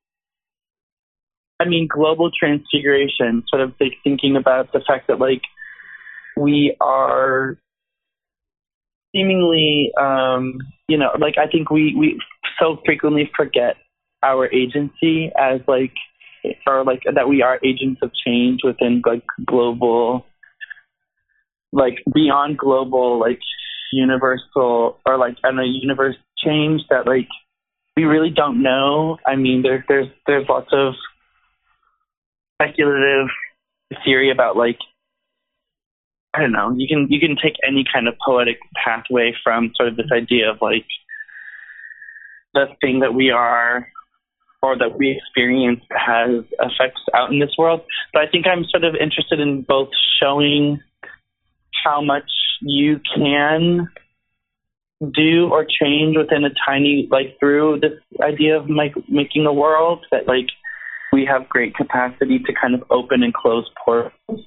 I 1.61 1.67
mean 1.67 1.87
global 1.87 2.31
transfiguration, 2.31 3.43
sort 3.47 3.61
of 3.61 3.73
like 3.79 3.93
thinking 4.03 4.35
about 4.35 4.71
the 4.73 4.81
fact 4.87 5.07
that 5.07 5.19
like 5.19 5.41
we 6.35 6.75
are 6.81 7.57
seemingly 9.15 9.91
um 9.99 10.57
you 10.87 10.97
know, 10.97 11.11
like 11.19 11.35
I 11.37 11.47
think 11.47 11.69
we 11.69 11.95
we 11.95 12.19
so 12.59 12.79
frequently 12.85 13.29
forget 13.35 13.75
our 14.23 14.47
agency 14.47 15.31
as 15.37 15.61
like 15.67 15.93
or 16.65 16.83
like 16.83 17.01
that 17.13 17.29
we 17.29 17.43
are 17.43 17.59
agents 17.63 18.01
of 18.01 18.11
change 18.25 18.61
within 18.63 19.01
like 19.05 19.23
global 19.45 20.25
like 21.71 22.03
beyond 22.11 22.57
global 22.57 23.19
like 23.19 23.39
universal 23.93 24.99
or 25.05 25.17
like 25.17 25.35
I 25.43 25.49
don't 25.49 25.57
know 25.57 25.63
universe 25.63 26.15
change 26.43 26.81
that 26.89 27.05
like 27.05 27.27
we 27.95 28.05
really 28.05 28.31
don't 28.31 28.63
know. 28.63 29.17
I 29.25 29.35
mean 29.35 29.61
there 29.61 29.85
there's 29.87 30.07
there's 30.25 30.47
lots 30.49 30.69
of 30.73 30.93
speculative 32.61 33.27
theory 34.03 34.31
about 34.31 34.55
like 34.55 34.77
I 36.33 36.39
don't 36.39 36.53
know, 36.53 36.73
you 36.77 36.87
can 36.87 37.07
you 37.09 37.19
can 37.19 37.35
take 37.41 37.55
any 37.67 37.83
kind 37.91 38.07
of 38.07 38.13
poetic 38.25 38.57
pathway 38.83 39.33
from 39.43 39.71
sort 39.75 39.89
of 39.89 39.97
this 39.97 40.11
idea 40.13 40.49
of 40.49 40.57
like 40.61 40.85
the 42.53 42.67
thing 42.79 42.99
that 42.99 43.13
we 43.13 43.31
are 43.31 43.87
or 44.63 44.77
that 44.77 44.97
we 44.97 45.11
experience 45.17 45.81
has 45.89 46.43
effects 46.59 47.01
out 47.15 47.31
in 47.31 47.39
this 47.39 47.55
world. 47.57 47.81
But 48.13 48.21
I 48.21 48.27
think 48.27 48.45
I'm 48.47 48.63
sort 48.65 48.83
of 48.83 48.95
interested 48.95 49.39
in 49.39 49.63
both 49.63 49.89
showing 50.21 50.79
how 51.83 52.01
much 52.01 52.29
you 52.61 53.01
can 53.15 53.89
do 55.13 55.49
or 55.51 55.65
change 55.65 56.15
within 56.15 56.45
a 56.45 56.51
tiny 56.65 57.07
like 57.09 57.37
through 57.39 57.79
this 57.81 57.99
idea 58.21 58.57
of 58.57 58.69
like 58.69 58.93
making 59.09 59.47
a 59.47 59.53
world 59.53 60.05
that 60.11 60.27
like 60.27 60.47
we 61.11 61.25
have 61.25 61.49
great 61.49 61.75
capacity 61.75 62.39
to 62.39 62.53
kind 62.59 62.73
of 62.73 62.83
open 62.89 63.23
and 63.23 63.33
close 63.33 63.69
portals. 63.83 64.45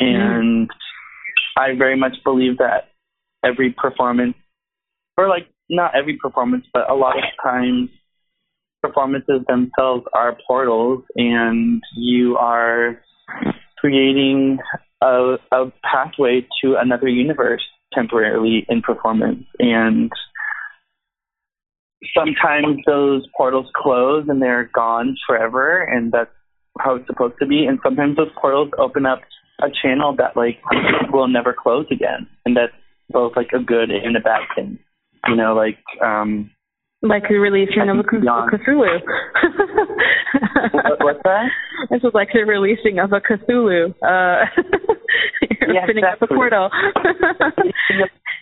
And 0.00 0.68
I 1.56 1.74
very 1.76 1.98
much 1.98 2.16
believe 2.24 2.58
that 2.58 2.90
every 3.44 3.72
performance 3.72 4.34
or 5.16 5.28
like 5.28 5.48
not 5.70 5.94
every 5.94 6.18
performance 6.20 6.66
but 6.72 6.90
a 6.90 6.94
lot 6.94 7.16
of 7.16 7.24
times 7.42 7.88
performances 8.82 9.40
themselves 9.48 10.04
are 10.12 10.36
portals 10.46 11.02
and 11.16 11.82
you 11.96 12.36
are 12.36 13.00
creating 13.78 14.58
a, 15.02 15.36
a 15.52 15.72
pathway 15.82 16.46
to 16.62 16.76
another 16.76 17.08
universe 17.08 17.62
temporarily 17.92 18.66
in 18.68 18.82
performance. 18.82 19.44
And 19.58 20.10
sometimes 22.16 22.78
those 22.86 23.26
portals 23.36 23.66
close 23.76 24.26
and 24.28 24.40
they're 24.42 24.70
gone 24.74 25.16
forever 25.26 25.82
and 25.82 26.12
that's 26.12 26.30
how 26.78 26.94
it's 26.96 27.06
supposed 27.06 27.34
to 27.40 27.46
be 27.46 27.64
and 27.66 27.78
sometimes 27.82 28.16
those 28.16 28.30
portals 28.40 28.70
open 28.78 29.06
up 29.06 29.20
a 29.62 29.68
channel 29.82 30.14
that 30.16 30.36
like 30.36 30.58
will 31.12 31.28
never 31.28 31.54
close 31.56 31.86
again 31.90 32.26
and 32.44 32.56
that's 32.56 32.72
both 33.10 33.32
like 33.36 33.48
a 33.54 33.58
good 33.62 33.90
and 33.90 34.16
a 34.16 34.20
bad 34.20 34.42
thing 34.54 34.78
you 35.28 35.36
know 35.36 35.54
like 35.54 35.78
um 36.04 36.50
Like 37.02 37.24
the 37.28 37.36
releasing 37.38 37.88
of 37.88 37.98
a 37.98 38.02
Cthulhu. 38.02 39.00
what, 40.72 41.00
what's 41.00 41.20
that 41.24 41.46
This 41.90 42.02
is 42.02 42.12
like 42.14 42.28
the 42.32 42.44
releasing 42.44 42.98
of 42.98 43.12
a 43.12 43.20
Cthulhu. 43.20 43.94
Uh, 44.02 44.44
you're 45.60 45.74
Yeah, 45.74 45.84
opening 45.84 46.04
up 46.04 46.20
a 46.22 46.26
portal. 46.26 46.68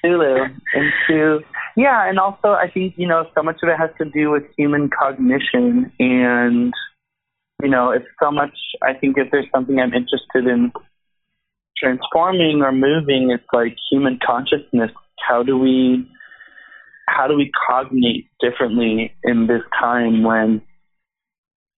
Cthulhu 0.05 0.49
into 0.75 1.41
yeah, 1.77 2.09
and 2.09 2.19
also 2.19 2.49
I 2.49 2.71
think 2.73 2.95
you 2.97 3.09
know 3.09 3.27
so 3.35 3.43
much 3.43 3.57
of 3.63 3.69
it 3.69 3.77
has 3.77 3.91
to 3.99 4.05
do 4.05 4.31
with 4.31 4.45
human 4.57 4.91
cognition, 4.91 5.93
and 5.99 6.73
you 7.63 7.69
know 7.69 7.91
it's 7.91 8.07
so 8.23 8.31
much. 8.31 8.55
I 8.83 8.95
think 8.95 9.17
if 9.19 9.31
there's 9.31 9.47
something 9.53 9.79
I'm 9.79 9.93
interested 9.93 10.47
in 10.47 10.73
transforming 11.77 12.63
or 12.63 12.73
moving, 12.73 13.31
it's 13.31 13.49
like 13.53 13.77
human 13.91 14.19
consciousness. 14.25 14.91
How 15.19 15.43
do 15.43 15.59
we 15.59 16.09
how 17.09 17.27
do 17.27 17.37
we 17.37 17.51
cognate 17.69 18.29
differently 18.41 19.15
in 19.25 19.47
this 19.47 19.63
time 19.79 20.23
when 20.23 20.63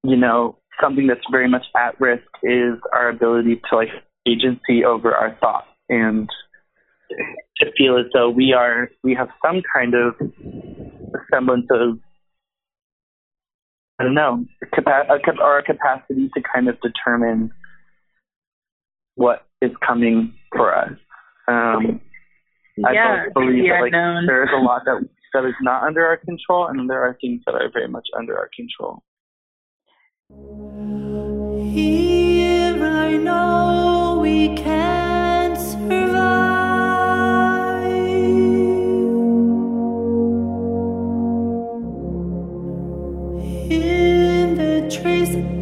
you 0.05 0.17
know 0.17 0.59
something 0.81 1.07
that's 1.07 1.25
very 1.31 1.49
much 1.49 1.65
at 1.75 1.99
risk 2.01 2.27
is 2.43 2.75
our 2.93 3.09
ability 3.09 3.61
to 3.69 3.77
like 3.77 3.89
agency 4.29 4.85
over 4.85 5.15
our 5.15 5.37
thoughts 5.41 5.69
and 5.89 6.29
to 7.59 7.67
feel 7.77 7.99
as 7.99 8.07
though 8.13 8.31
we 8.31 8.53
are 8.53 8.91
we 9.03 9.15
have 9.15 9.29
some 9.45 9.63
kind 9.75 9.95
of 9.95 10.15
semblance 11.33 11.67
of 11.71 11.99
I 13.99 14.05
don't 14.05 14.15
know 14.15 14.45
capa- 14.75 15.07
a 15.09 15.43
or 15.43 15.59
a 15.59 15.63
capacity 15.63 16.31
to 16.35 16.43
kind 16.55 16.69
of 16.69 16.77
determine 16.81 17.51
what 19.15 19.47
is 19.63 19.71
coming 19.87 20.35
for 20.53 20.75
us. 20.75 20.93
Um, 21.49 22.01
yeah, 22.77 22.89
I 22.89 23.25
both 23.27 23.35
believe 23.35 23.63
the 23.65 23.69
that 23.71 23.81
like 23.81 23.93
unknown. 23.93 24.27
there 24.27 24.45
is 24.45 24.51
a 24.55 24.63
lot 24.63 24.83
that 24.85 25.09
that 25.33 25.45
is 25.47 25.55
not 25.63 25.83
under 25.83 26.05
our 26.05 26.19
control, 26.19 26.67
and 26.67 26.89
there 26.89 27.03
are 27.03 27.17
things 27.21 27.43
that 27.47 27.55
are 27.55 27.71
very 27.73 27.89
much 27.89 28.07
under 28.17 28.37
our 28.39 28.51
control. 28.55 29.03
Here 31.73 32.85
I 32.85 33.17
know 33.17 34.19
we 34.21 34.55
can 34.57 35.06
trace 44.89 45.56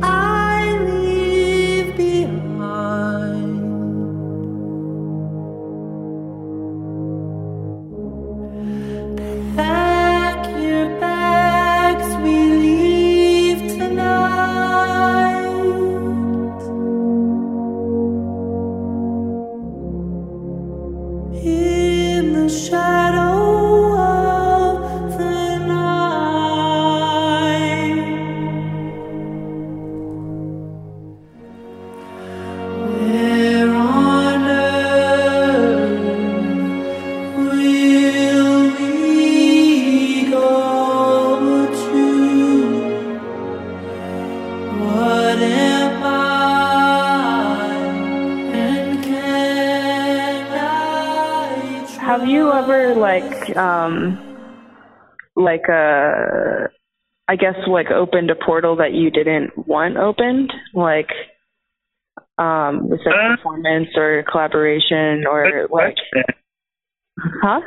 like 55.54 55.68
uh 55.68 56.68
I 57.26 57.36
guess 57.36 57.54
like 57.66 57.90
opened 57.90 58.30
a 58.30 58.34
portal 58.34 58.76
that 58.76 58.92
you 58.92 59.10
didn't 59.10 59.56
want 59.66 59.96
opened? 59.96 60.52
Like 60.74 61.10
um 62.38 62.88
with 62.88 63.00
a 63.06 63.10
Uh, 63.10 63.36
performance 63.36 63.88
or 63.96 64.24
collaboration 64.30 65.24
or 65.26 65.68
like 65.70 65.96
huh? 67.42 67.60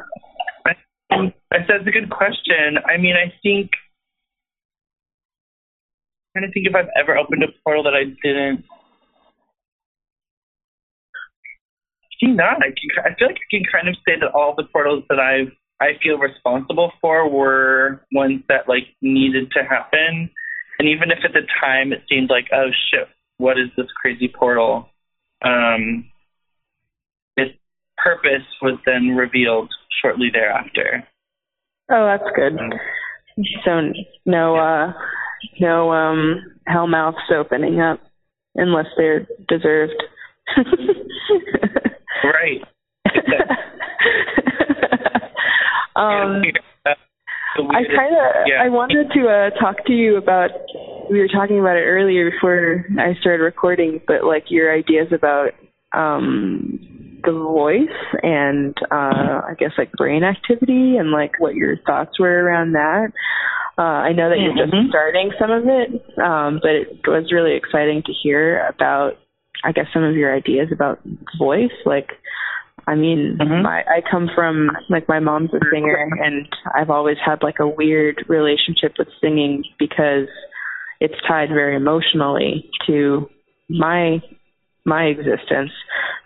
I 1.10 1.64
said 1.66 1.82
it's 1.82 1.88
a 1.88 1.92
good 1.92 2.10
question. 2.10 2.78
I 2.86 2.98
mean, 2.98 3.16
I 3.16 3.32
think 3.42 3.72
I'm 6.36 6.42
trying 6.42 6.50
to 6.50 6.54
think 6.54 6.68
if 6.68 6.76
I've 6.76 6.92
ever 7.00 7.18
opened 7.18 7.44
a 7.44 7.48
portal 7.64 7.84
that 7.84 7.94
I 7.96 8.04
didn't. 8.24 8.66
I 12.04 12.14
think 12.20 12.36
not. 12.36 12.58
I, 12.58 12.70
can, 12.76 13.06
I 13.06 13.16
feel 13.18 13.28
like 13.28 13.38
I 13.38 13.48
can 13.50 13.64
kind 13.72 13.88
of 13.88 13.96
say 14.06 14.20
that 14.20 14.32
all 14.34 14.54
the 14.56 14.66
portals 14.66 15.04
that 15.10 15.20
I've 15.20 15.54
I 15.80 15.90
feel 16.02 16.18
responsible 16.18 16.92
for 17.02 17.30
were 17.30 18.02
ones 18.12 18.42
that 18.50 18.68
like 18.68 18.88
needed 19.02 19.52
to 19.52 19.64
happen, 19.64 20.30
and 20.80 20.88
even 20.88 21.12
if 21.12 21.20
at 21.24 21.34
the 21.34 21.48
time 21.62 21.94
it 21.94 22.04
seemed 22.10 22.30
like, 22.30 22.48
oh 22.54 22.70
shit, 22.90 23.08
what 23.38 23.60
is 23.60 23.68
this 23.78 23.88
crazy 24.02 24.28
portal? 24.28 24.90
Um, 25.44 26.06
its 27.36 27.54
purpose 27.98 28.46
was 28.62 28.80
then 28.86 29.16
revealed 29.16 29.70
shortly 30.02 30.30
thereafter. 30.32 31.08
Oh, 31.92 32.06
that's 32.06 32.36
good. 32.36 32.58
So 33.64 33.94
no, 34.26 34.56
uh, 34.56 34.94
no 35.60 35.92
um, 35.92 36.56
hell 36.66 36.88
mouths 36.88 37.18
opening 37.34 37.80
up 37.80 38.00
unless 38.56 38.88
they're 38.98 39.28
deserved. 39.48 40.04
right. 42.24 42.62
Um, 45.98 46.42
I 47.58 47.82
kind 47.96 48.14
of 48.14 48.46
yeah. 48.46 48.62
I 48.62 48.70
wanted 48.70 49.10
to 49.14 49.28
uh, 49.28 49.50
talk 49.60 49.86
to 49.86 49.94
you 49.94 50.18
about. 50.18 50.52
We 51.10 51.20
were 51.20 51.28
talking 51.28 51.60
about 51.60 51.78
it 51.78 51.86
earlier 51.86 52.30
before 52.30 52.86
I 53.00 53.16
started 53.22 53.44
recording, 53.44 54.02
but 54.08 54.24
like 54.26 54.46
your 54.50 54.74
ideas 54.74 55.08
about 55.12 55.52
um 55.94 56.80
the 57.24 57.32
voice 57.32 57.98
and 58.22 58.76
uh 58.92 59.42
I 59.48 59.56
guess 59.58 59.72
like 59.78 59.92
brain 59.94 60.24
activity 60.24 60.98
and 60.98 61.12
like 61.12 61.40
what 61.40 61.56
your 61.56 61.78
thoughts 61.88 62.20
were 62.20 62.44
around 62.44 62.74
that. 62.74 63.12
Uh 63.78 63.82
I 64.06 64.12
know 64.12 64.30
that 64.30 64.40
you're 64.40 64.54
Mhm. 64.54 64.70
just 64.70 64.90
starting 64.90 65.32
some 65.40 65.50
of 65.52 65.64
it, 65.68 65.90
um, 66.20 66.60
but 66.62 66.72
it 66.72 67.08
was 67.08 67.32
really 67.32 67.56
exciting 67.56 68.04
to 68.04 68.14
hear 68.14 68.66
about 68.68 69.18
I 69.64 69.72
guess 69.72 69.88
some 69.94 70.04
of 70.04 70.16
your 70.16 70.36
ideas 70.36 70.70
about 70.72 71.00
voice, 71.40 71.72
like 71.86 72.12
I 72.88 72.96
mean, 72.96 73.38
Mhm. 73.38 73.64
my, 73.64 73.84
I 73.88 74.02
come 74.02 74.30
from 74.34 74.72
like 74.90 75.08
my 75.10 75.20
mom's 75.20 75.54
a 75.54 75.60
singer, 75.70 76.10
and 76.24 76.48
I've 76.74 76.90
always 76.90 77.18
had 77.24 77.44
like 77.44 77.60
a 77.60 77.68
weird 77.68 78.24
relationship 78.30 78.94
with 78.98 79.10
singing 79.20 79.66
because 79.78 80.30
it's 81.02 81.20
tied 81.28 81.50
very 81.50 81.76
emotionally 81.76 82.70
to 82.88 83.30
my 83.70 84.22
my 84.86 85.04
existence. 85.04 85.72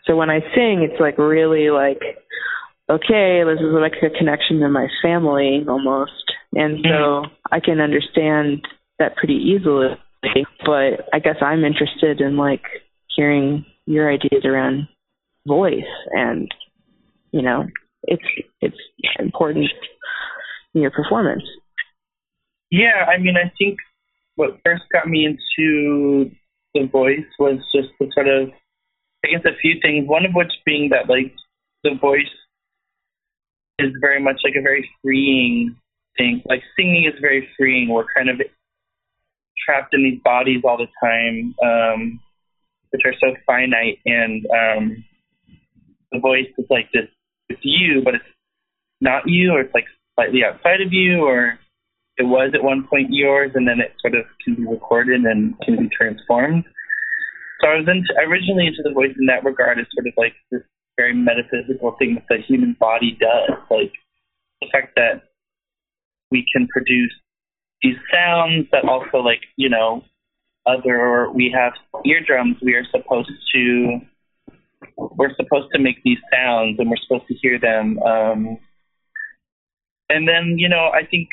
So 0.06 0.16
when 0.16 0.30
I 0.30 0.42
sing, 0.54 0.84
it's 0.84 1.00
like 1.00 1.18
really 1.18 1.72
like 1.72 2.02
okay, 2.90 3.42
this 3.44 3.60
is 3.60 3.74
like 3.74 3.96
a 4.04 4.10
connection 4.10 4.60
to 4.60 4.70
my 4.70 4.88
family 5.02 5.66
almost, 5.68 6.32
and 6.54 6.86
so 6.88 7.26
I 7.52 7.60
can 7.60 7.80
understand 7.80 8.68
that 9.00 9.16
pretty 9.16 9.36
easily. 9.36 9.98
But 10.64 11.10
I 11.12 11.20
guess 11.20 11.38
I'm 11.42 11.64
interested 11.64 12.22
in 12.22 12.38
like 12.38 12.62
hearing 13.16 13.66
your 13.88 14.12
ideas 14.12 14.46
around 14.46 14.88
voice 15.48 15.84
and 16.12 16.50
you 17.32 17.42
know 17.42 17.66
it's 18.04 18.24
it's 18.62 18.78
important 19.20 19.70
in 20.74 20.82
your 20.82 20.92
performance 20.92 21.44
Yeah, 22.72 23.06
I 23.08 23.18
mean, 23.18 23.36
I 23.36 23.52
think 23.58 23.78
what 24.36 24.60
first 24.66 24.84
got 24.94 25.08
me 25.08 25.26
into 25.26 26.32
the 26.74 26.88
voice 26.88 27.28
was 27.38 27.60
just 27.76 27.90
the 28.00 28.10
sort 28.14 28.30
of, 28.30 28.50
I 29.26 29.30
guess, 29.30 29.46
a 29.46 29.58
few 29.62 29.76
things. 29.82 30.08
One 30.08 30.26
of 30.26 30.32
which 30.34 30.52
being 30.66 30.90
that 30.90 31.10
like 31.10 31.36
the 31.84 31.96
voice 32.00 32.32
is 33.80 33.92
very 34.00 34.22
much 34.22 34.38
like 34.44 34.56
a 34.58 34.62
very 34.62 34.90
freeing 35.02 35.76
thing. 36.18 36.42
Like 36.46 36.62
singing 36.78 37.06
is 37.06 37.20
very 37.20 37.48
freeing. 37.58 37.90
We're 37.90 38.06
kind 38.16 38.30
of 38.30 38.40
trapped 39.66 39.94
in 39.94 40.04
these 40.04 40.22
bodies 40.24 40.62
all 40.64 40.78
the 40.78 40.88
time, 41.04 41.54
um, 41.62 42.20
which 42.92 43.02
are 43.06 43.14
so 43.20 43.36
finite, 43.46 44.00
and 44.06 44.46
um, 44.48 45.06
the 46.12 46.20
voice 46.20 46.48
is 46.58 46.66
like 46.70 46.90
this. 46.94 47.08
It's 47.50 47.62
you, 47.64 48.02
but 48.04 48.16
it's 48.16 48.26
not 49.00 49.24
you, 49.26 49.52
or 49.52 49.62
it's 49.62 49.74
like 49.74 49.86
slightly 50.16 50.42
outside 50.44 50.82
of 50.82 50.94
you, 50.94 51.26
or 51.26 51.60
it 52.18 52.24
was 52.24 52.52
at 52.54 52.64
one 52.64 52.88
point 52.88 53.08
yours, 53.10 53.52
and 53.56 53.68
then 53.68 53.80
it 53.80 53.94
sort 54.02 54.16
of 54.16 54.26
can 54.44 54.56
be 54.56 54.66
recorded 54.66 55.22
and 55.22 55.60
can 55.62 55.78
be 55.78 55.90
transformed. 55.90 56.64
So 57.62 57.68
I 57.68 57.76
was 57.76 57.88
into, 57.88 58.14
originally 58.28 58.68
into 58.68 58.84
the 58.84 58.94
voice 58.94 59.14
in 59.20 59.28
that 59.28 59.44
regard 59.44 59.80
as 59.80 59.86
sort 59.94 60.08
of 60.08 60.14
like 60.18 60.34
this 60.52 60.62
very 60.98 61.14
metaphysical 61.14 61.96
thing 61.98 62.16
that 62.16 62.26
the 62.30 62.42
human 62.42 62.76
body 62.80 63.18
does, 63.20 63.58
like 63.70 63.94
the 64.62 64.68
fact 64.72 64.94
that 64.96 65.24
we 66.32 66.46
can 66.54 66.68
produce 66.68 67.14
these 67.82 67.98
sounds 68.12 68.68
that 68.72 68.86
also 68.88 69.18
like 69.18 69.42
you 69.58 69.70
know 69.70 70.04
other 70.66 71.30
we 71.34 71.54
have 71.54 71.74
eardrums 72.06 72.56
we 72.62 72.74
are 72.74 72.86
supposed 72.92 73.32
to 73.54 74.00
we're 74.98 75.34
supposed 75.36 75.68
to 75.74 75.80
make 75.80 76.02
these 76.04 76.18
sounds 76.34 76.78
and 76.80 76.90
we're 76.90 76.98
supposed 77.08 77.28
to 77.28 77.36
hear 77.36 77.60
them 77.60 78.00
um 78.04 78.58
and 80.10 80.28
then 80.28 80.56
you 80.58 80.68
know 80.68 80.90
i 80.94 81.06
think 81.06 81.30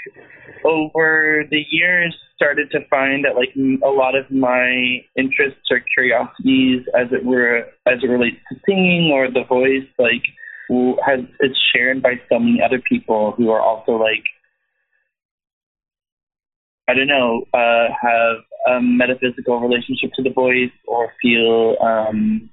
over 0.64 1.44
the 1.50 1.64
years 1.70 2.16
started 2.36 2.70
to 2.70 2.80
find 2.88 3.24
that 3.24 3.34
like 3.34 3.52
a 3.56 3.90
lot 3.90 4.14
of 4.14 4.30
my 4.30 4.98
interests 5.16 5.60
or 5.70 5.80
curiosities 5.94 6.82
as 6.98 7.08
it 7.12 7.24
were 7.24 7.58
as 7.86 7.98
it 8.02 8.08
relates 8.08 8.36
to 8.50 8.58
singing 8.66 9.10
or 9.12 9.30
the 9.30 9.44
voice 9.48 9.88
like 9.98 10.22
has 11.04 11.20
it's 11.40 11.58
shared 11.74 12.02
by 12.02 12.14
so 12.28 12.38
many 12.38 12.60
other 12.62 12.80
people 12.88 13.32
who 13.36 13.50
are 13.50 13.60
also 13.60 13.92
like 13.92 14.24
I 16.88 16.94
don't 16.94 17.06
know, 17.06 17.44
uh, 17.52 17.88
have 18.00 18.36
a 18.66 18.80
metaphysical 18.80 19.60
relationship 19.60 20.10
to 20.16 20.22
the 20.22 20.30
voice 20.30 20.72
or 20.86 21.12
feel 21.20 21.76
um, 21.82 22.48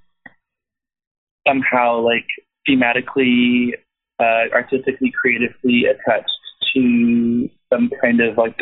somehow 1.48 2.00
like 2.00 2.28
thematically, 2.68 3.70
uh, 4.20 4.54
artistically, 4.54 5.12
creatively 5.20 5.86
attached 5.86 6.30
to 6.74 7.50
some 7.72 7.90
kind 8.02 8.22
of 8.22 8.38
like 8.38 8.58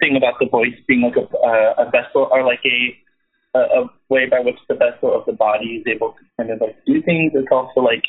thing 0.00 0.16
about 0.16 0.34
the 0.40 0.48
voice 0.48 0.74
being 0.88 1.02
like 1.02 1.16
a, 1.16 1.36
a, 1.46 1.86
a 1.86 1.90
vessel 1.90 2.28
or 2.30 2.44
like 2.44 2.60
a, 2.64 3.58
a, 3.58 3.84
way 4.08 4.26
by 4.28 4.40
which 4.40 4.58
the 4.68 4.74
vessel 4.74 5.14
of 5.14 5.24
the 5.26 5.32
body 5.32 5.82
is 5.82 5.86
able 5.86 6.12
to 6.12 6.24
kind 6.36 6.50
of 6.50 6.60
like 6.60 6.76
do 6.86 7.02
things. 7.02 7.32
It's 7.34 7.48
also 7.50 7.80
like 7.80 8.04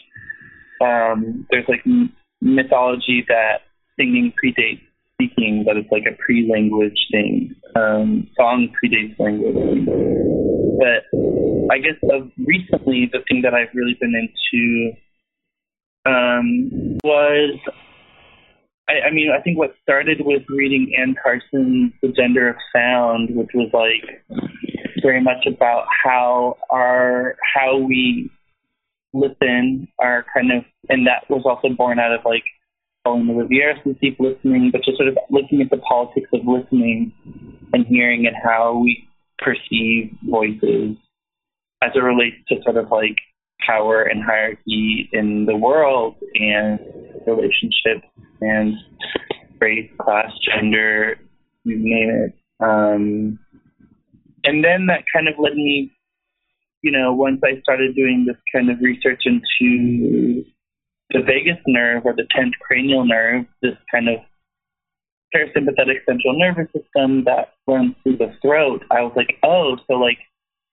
um, 0.82 1.46
there's 1.52 1.68
like 1.68 1.86
mythology 2.42 3.26
that 3.28 3.62
singing 3.98 4.34
predates 4.34 4.85
speaking, 5.16 5.64
but 5.66 5.78
it's 5.78 5.92
like 5.92 6.04
a 6.08 6.16
pre-language 6.24 7.08
thing. 7.12 7.56
Um, 7.76 8.28
song 8.36 8.70
predates 8.76 9.18
language. 9.20 9.88
But 10.80 11.20
I 11.74 11.80
guess 11.80 11.98
of 12.12 12.32
recently, 12.38 13.10
the 13.12 13.20
thing 13.28 13.42
that 13.44 13.54
I've 13.54 13.74
really 13.74 13.98
been 14.00 14.14
into 14.16 14.92
um, 16.06 16.98
was, 17.04 17.60
I, 18.88 19.08
I 19.08 19.12
mean, 19.12 19.32
I 19.38 19.42
think 19.42 19.58
what 19.58 19.74
started 19.82 20.20
with 20.24 20.44
reading 20.50 20.94
Anne 20.98 21.16
Carson's 21.22 21.94
The 22.02 22.10
Gender 22.10 22.50
of 22.50 22.56
Sound, 22.76 23.36
which 23.36 23.50
was 23.54 23.70
like 23.74 24.24
very 25.02 25.22
much 25.22 25.46
about 25.48 25.86
how 26.04 26.58
our 26.70 27.36
how 27.56 27.78
we 27.78 28.30
listen 29.14 29.88
are 30.00 30.26
kind 30.34 30.52
of, 30.52 30.64
and 30.90 31.08
that 31.08 31.30
was 31.30 31.44
also 31.46 31.74
born 31.74 32.00
out 32.00 32.12
of 32.12 32.22
like 32.26 32.44
Pauline 33.06 33.28
Oliveros 33.28 33.86
with 33.86 34.00
deep 34.00 34.18
listening, 34.20 34.72
but 34.72 34.84
just 34.84 34.98
sort 34.98 35.10
of 35.10 35.18
looking 35.30 35.62
at 35.62 35.70
the 35.70 35.78
politics 35.78 36.30
of 36.34 36.42
listening 36.46 37.14
and 37.74 37.86
hearing 37.86 38.26
and 38.26 38.36
how 38.44 38.80
we 38.80 39.08
perceive 39.38 40.12
voices 40.30 40.98
as 41.84 41.92
it 41.94 42.00
relates 42.00 42.38
to 42.50 42.56
sort 42.64 42.78
of 42.78 42.90
like 42.90 43.18
power 43.66 44.04
and 44.04 44.24
hierarchy 44.24 45.10
in 45.14 45.46
the 45.46 45.56
world 45.56 46.16
and 46.36 46.80
relationships 47.28 48.08
and 48.42 48.74
race, 49.60 49.90
class, 50.00 50.32
gender, 50.44 51.16
you 51.64 51.78
name 51.78 52.10
it. 52.10 52.34
Um, 52.60 53.40
and 54.44 54.64
then 54.64 54.88
that 54.88 55.04
kind 55.14 55.28
of 55.28 55.36
led 55.38 55.56
me, 55.56 55.92
you 56.82 56.92
know, 56.92 57.14
once 57.14 57.42
I 57.44 57.60
started 57.62 57.96
doing 57.96 58.26
this 58.28 58.38
kind 58.52 58.70
of 58.70 58.78
research 58.82 59.24
into 59.26 60.46
the 61.12 61.22
vagus 61.22 61.62
nerve 61.68 62.04
or 62.06 62.14
the 62.14 62.28
tenth 62.36 62.54
cranial 62.66 63.06
nerve, 63.06 63.46
this 63.62 63.76
kind 63.92 64.10
of 64.10 64.20
parasympathetic 65.36 66.06
central 66.08 66.38
nervous 66.38 66.68
system 66.72 67.24
that 67.26 67.54
runs 67.68 67.96
through 68.04 68.18
the 68.18 68.34
throat, 68.42 68.84
I 68.92 69.02
was 69.02 69.14
like, 69.16 69.38
oh, 69.44 69.78
so 69.88 69.94
like 69.94 70.18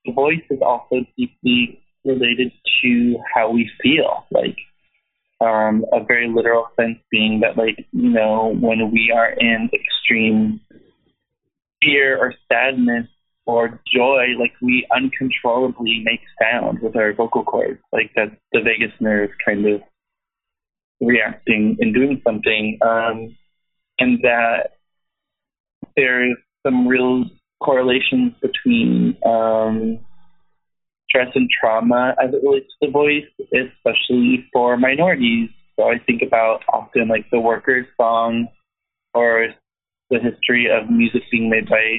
the 0.05 0.13
voice 0.13 0.43
is 0.51 0.61
also 0.65 1.05
deeply 1.17 1.81
related 2.05 2.53
to 2.83 3.17
how 3.35 3.51
we 3.51 3.71
feel. 3.83 4.27
Like 4.31 4.57
um, 5.41 5.85
a 5.93 6.05
very 6.05 6.29
literal 6.29 6.69
sense 6.79 6.99
being 7.11 7.41
that 7.41 7.57
like, 7.57 7.87
you 7.93 8.11
know, 8.11 8.55
when 8.61 8.91
we 8.93 9.13
are 9.15 9.31
in 9.33 9.69
extreme 9.73 10.61
fear 11.83 12.17
or 12.19 12.35
sadness 12.51 13.07
or 13.45 13.81
joy, 13.93 14.27
like 14.39 14.53
we 14.61 14.87
uncontrollably 14.95 16.03
make 16.05 16.21
sound 16.41 16.79
with 16.81 16.97
our 16.97 17.13
vocal 17.13 17.43
cords. 17.43 17.81
Like 17.93 18.11
that's 18.15 18.35
the 18.53 18.61
vagus 18.61 18.95
nerve 19.01 19.31
kind 19.45 19.67
of 19.67 19.83
reacting 21.03 21.77
and 21.81 21.95
doing 21.95 22.21
something. 22.25 22.79
Um, 22.81 23.37
and 23.99 24.21
that 24.23 24.79
there's 25.97 26.37
some 26.65 26.87
real 26.87 27.25
correlations 27.63 28.33
between 28.41 29.17
um, 29.27 29.99
stress 31.09 31.29
and 31.35 31.49
trauma 31.61 32.15
as 32.23 32.33
it 32.33 32.43
relates 32.43 32.69
to 32.81 32.87
the 32.87 32.91
voice, 32.91 33.25
especially 33.39 34.49
for 34.53 34.77
minorities. 34.77 35.51
So 35.79 35.85
I 35.85 35.99
think 36.07 36.23
about 36.23 36.61
often 36.73 37.09
like 37.09 37.27
the 37.31 37.41
workers' 37.41 37.87
song 38.01 38.49
or 39.15 39.49
the 40.11 40.19
history 40.19 40.69
of 40.71 40.91
music 40.91 41.23
being 41.31 41.51
made 41.51 41.69
by 41.69 41.99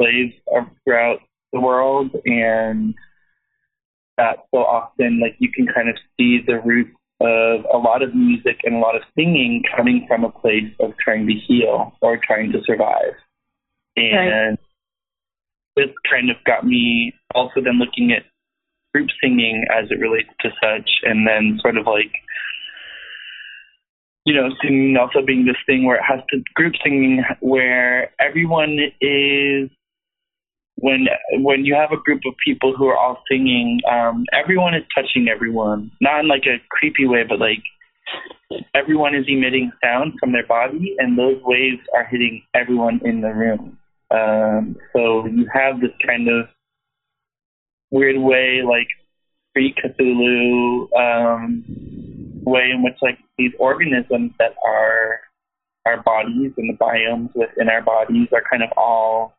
slaves 0.00 0.34
throughout 0.84 1.20
the 1.52 1.60
world, 1.60 2.10
and 2.24 2.94
that 4.16 4.38
so 4.54 4.60
often, 4.60 5.20
like 5.20 5.36
you 5.38 5.50
can 5.50 5.66
kind 5.66 5.88
of 5.88 5.96
see 6.16 6.40
the 6.46 6.60
roots 6.60 6.96
of 7.22 7.64
a 7.72 7.78
lot 7.78 8.02
of 8.02 8.14
music 8.14 8.60
and 8.64 8.76
a 8.76 8.78
lot 8.78 8.96
of 8.96 9.02
singing 9.16 9.62
coming 9.76 10.04
from 10.08 10.24
a 10.24 10.30
place 10.30 10.72
of 10.80 10.92
trying 11.02 11.26
to 11.26 11.34
heal 11.34 11.92
or 12.02 12.18
trying 12.22 12.52
to 12.52 12.58
survive. 12.64 13.14
And 13.96 14.58
this 15.76 15.88
kind 16.10 16.30
of 16.30 16.36
got 16.44 16.66
me 16.66 17.14
also 17.34 17.60
then 17.62 17.78
looking 17.78 18.12
at 18.12 18.24
group 18.92 19.08
singing 19.22 19.64
as 19.72 19.90
it 19.90 20.00
relates 20.00 20.28
to 20.40 20.50
such, 20.62 20.90
and 21.04 21.26
then 21.26 21.58
sort 21.62 21.76
of 21.76 21.86
like, 21.86 22.12
you 24.26 24.34
know, 24.34 24.50
singing 24.62 24.96
also 25.00 25.24
being 25.24 25.46
this 25.46 25.56
thing 25.66 25.84
where 25.84 25.96
it 25.96 26.04
has 26.06 26.20
to 26.30 26.42
group 26.54 26.74
singing 26.84 27.24
where 27.40 28.12
everyone 28.20 28.78
is 29.00 29.70
when 30.82 31.06
when 31.44 31.64
you 31.64 31.76
have 31.76 31.92
a 31.92 32.02
group 32.02 32.22
of 32.26 32.34
people 32.44 32.74
who 32.76 32.88
are 32.88 32.96
all 32.96 33.22
singing, 33.30 33.78
um, 33.90 34.24
everyone 34.32 34.74
is 34.74 34.82
touching 34.92 35.28
everyone, 35.32 35.92
not 36.00 36.20
in 36.20 36.28
like 36.28 36.42
a 36.46 36.58
creepy 36.70 37.06
way, 37.06 37.22
but 37.26 37.38
like 37.38 37.62
everyone 38.74 39.14
is 39.14 39.24
emitting 39.28 39.70
sound 39.82 40.14
from 40.18 40.32
their 40.32 40.46
body, 40.46 40.96
and 40.98 41.16
those 41.16 41.40
waves 41.44 41.80
are 41.94 42.04
hitting 42.04 42.42
everyone 42.52 43.00
in 43.04 43.20
the 43.20 43.32
room. 43.32 43.78
Um, 44.10 44.76
so 44.92 45.24
you 45.26 45.46
have 45.54 45.80
this 45.80 45.92
kind 46.04 46.28
of 46.28 46.48
weird 47.92 48.20
way, 48.20 48.62
like 48.68 48.88
pre 49.54 49.72
Cthulhu 49.74 50.88
um, 50.98 51.64
way 52.44 52.70
in 52.74 52.82
which 52.82 52.96
like 53.02 53.18
these 53.38 53.52
organisms 53.60 54.32
that 54.40 54.56
are 54.66 55.20
our 55.86 56.02
bodies 56.02 56.50
and 56.56 56.70
the 56.70 56.76
biomes 56.76 57.30
within 57.36 57.68
our 57.68 57.82
bodies 57.82 58.26
are 58.32 58.42
kind 58.50 58.64
of 58.64 58.70
all 58.76 59.36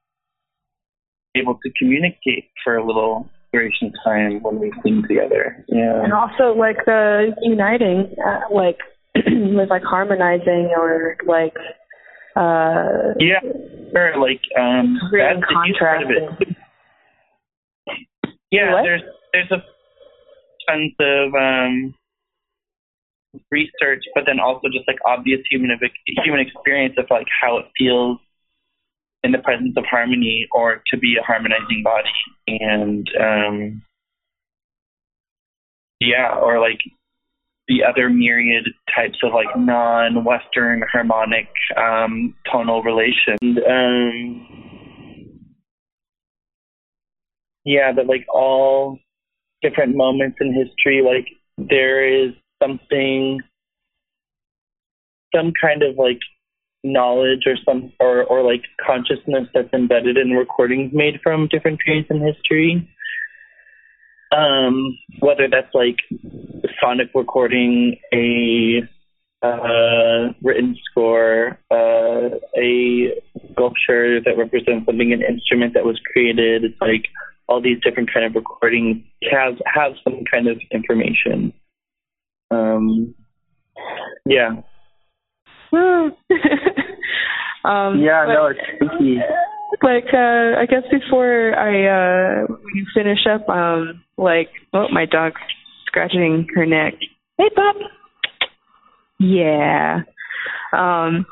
able 1.36 1.56
to 1.56 1.72
communicate 1.78 2.50
for 2.64 2.76
a 2.78 2.86
little 2.86 3.30
duration 3.52 3.88
of 3.88 3.94
time 4.04 4.42
when 4.42 4.60
we 4.60 4.72
sing 4.84 5.04
together. 5.08 5.64
Yeah. 5.68 6.04
And 6.04 6.14
also 6.14 6.58
like 6.58 6.78
the 6.86 7.36
uniting, 7.42 8.16
uh, 8.26 8.54
like 8.54 8.78
with 9.16 9.70
like 9.70 9.84
harmonizing 9.84 10.74
or 10.76 11.18
like 11.28 11.56
uh 12.36 13.14
yeah, 13.20 13.40
sure. 13.94 14.18
Like 14.20 14.42
um, 14.60 14.98
that's 15.12 15.40
the 15.40 15.76
part 15.80 16.04
of 16.04 16.10
it. 16.10 16.56
Yeah, 18.50 18.74
What? 18.74 18.84
there's 18.84 19.02
there's 19.34 19.52
a 19.52 19.58
tons 20.68 20.94
of 21.00 21.34
um 21.36 21.94
research, 23.52 24.04
but 24.16 24.24
then 24.26 24.40
also 24.40 24.68
just 24.74 24.88
like 24.88 24.98
obvious 25.06 25.42
human 25.50 25.70
human 26.24 26.40
experience 26.42 26.96
of 26.98 27.06
like 27.12 27.28
how 27.42 27.58
it 27.60 27.66
feels 27.78 28.18
in 29.24 29.32
the 29.32 29.40
presence 29.40 29.74
of 29.78 29.86
harmony 29.90 30.48
or 30.54 30.82
to 30.92 30.98
be 30.98 31.16
a 31.20 31.24
harmonizing 31.24 31.84
body. 31.84 32.10
And 32.48 33.08
um 33.20 33.82
yeah 36.00 36.36
or 36.42 36.60
like 36.60 36.80
the 37.68 37.84
other 37.84 38.10
myriad 38.10 38.66
types 38.94 39.18
of 39.24 39.32
like 39.34 39.48
non-western 39.58 40.84
harmonic 40.92 41.48
um 41.78 42.36
tonal 42.52 42.84
relations 42.84 43.58
um 43.70 44.46
yeah 47.64 47.94
that 47.94 48.08
like 48.08 48.26
all 48.34 49.00
different 49.62 49.96
moments 49.96 50.38
in 50.42 50.54
history 50.54 51.02
like 51.02 51.28
there 51.70 52.06
is 52.06 52.34
something 52.62 53.40
some 55.34 55.54
kind 55.60 55.84
of 55.84 55.96
like 55.98 56.20
knowledge 56.84 57.44
or 57.46 57.56
some 57.66 57.92
or 58.00 58.24
or 58.24 58.44
like 58.44 58.64
consciousness 58.86 59.48
that's 59.54 59.72
embedded 59.74 60.18
in 60.18 60.32
recordings 60.32 60.92
made 60.94 61.20
from 61.24 61.48
different 61.48 61.80
periods 61.80 62.08
in 62.10 62.22
history. 62.22 62.90
Um 64.36 64.98
whether 65.20 65.48
that's 65.50 65.74
like 65.74 65.98
sonic 66.82 67.10
recording 67.16 67.98
a 68.14 68.82
uh 69.42 70.34
written 70.42 70.78
score 70.90 71.58
uh 71.72 72.30
a 72.58 73.14
sculpture 73.52 74.22
that 74.22 74.38
represents 74.38 74.86
something 74.86 75.14
an 75.14 75.22
instrument 75.22 75.74
that 75.74 75.86
was 75.86 76.00
created 76.12 76.64
it's 76.64 76.80
like 76.82 77.06
all 77.48 77.62
these 77.62 77.80
different 77.82 78.10
kind 78.14 78.26
of 78.26 78.36
recordings 78.36 79.04
have 79.30 79.56
have 79.66 79.94
some 80.04 80.24
kind 80.30 80.48
of 80.48 80.60
information. 80.72 81.54
Um 82.52 83.16
yeah 84.26 84.62
um 87.66 88.00
yeah 88.02 88.26
but- 88.26 88.34
no 88.34 88.48
it's 88.48 88.60
spooky 88.76 89.18
like 89.82 90.06
uh 90.14 90.60
I 90.60 90.66
guess 90.70 90.84
before 90.92 91.54
I 91.58 92.44
uh 92.44 92.46
we 92.64 92.86
finish 92.94 93.20
up 93.30 93.48
um 93.50 94.04
like 94.18 94.50
oh 94.74 94.88
my 94.92 95.06
dog's 95.06 95.42
scratching 95.88 96.48
her 96.56 96.66
neck. 96.66 96.94
Hey 97.38 97.50
Bob. 97.56 97.76
Yeah. 99.20 100.02
Um 100.72 101.26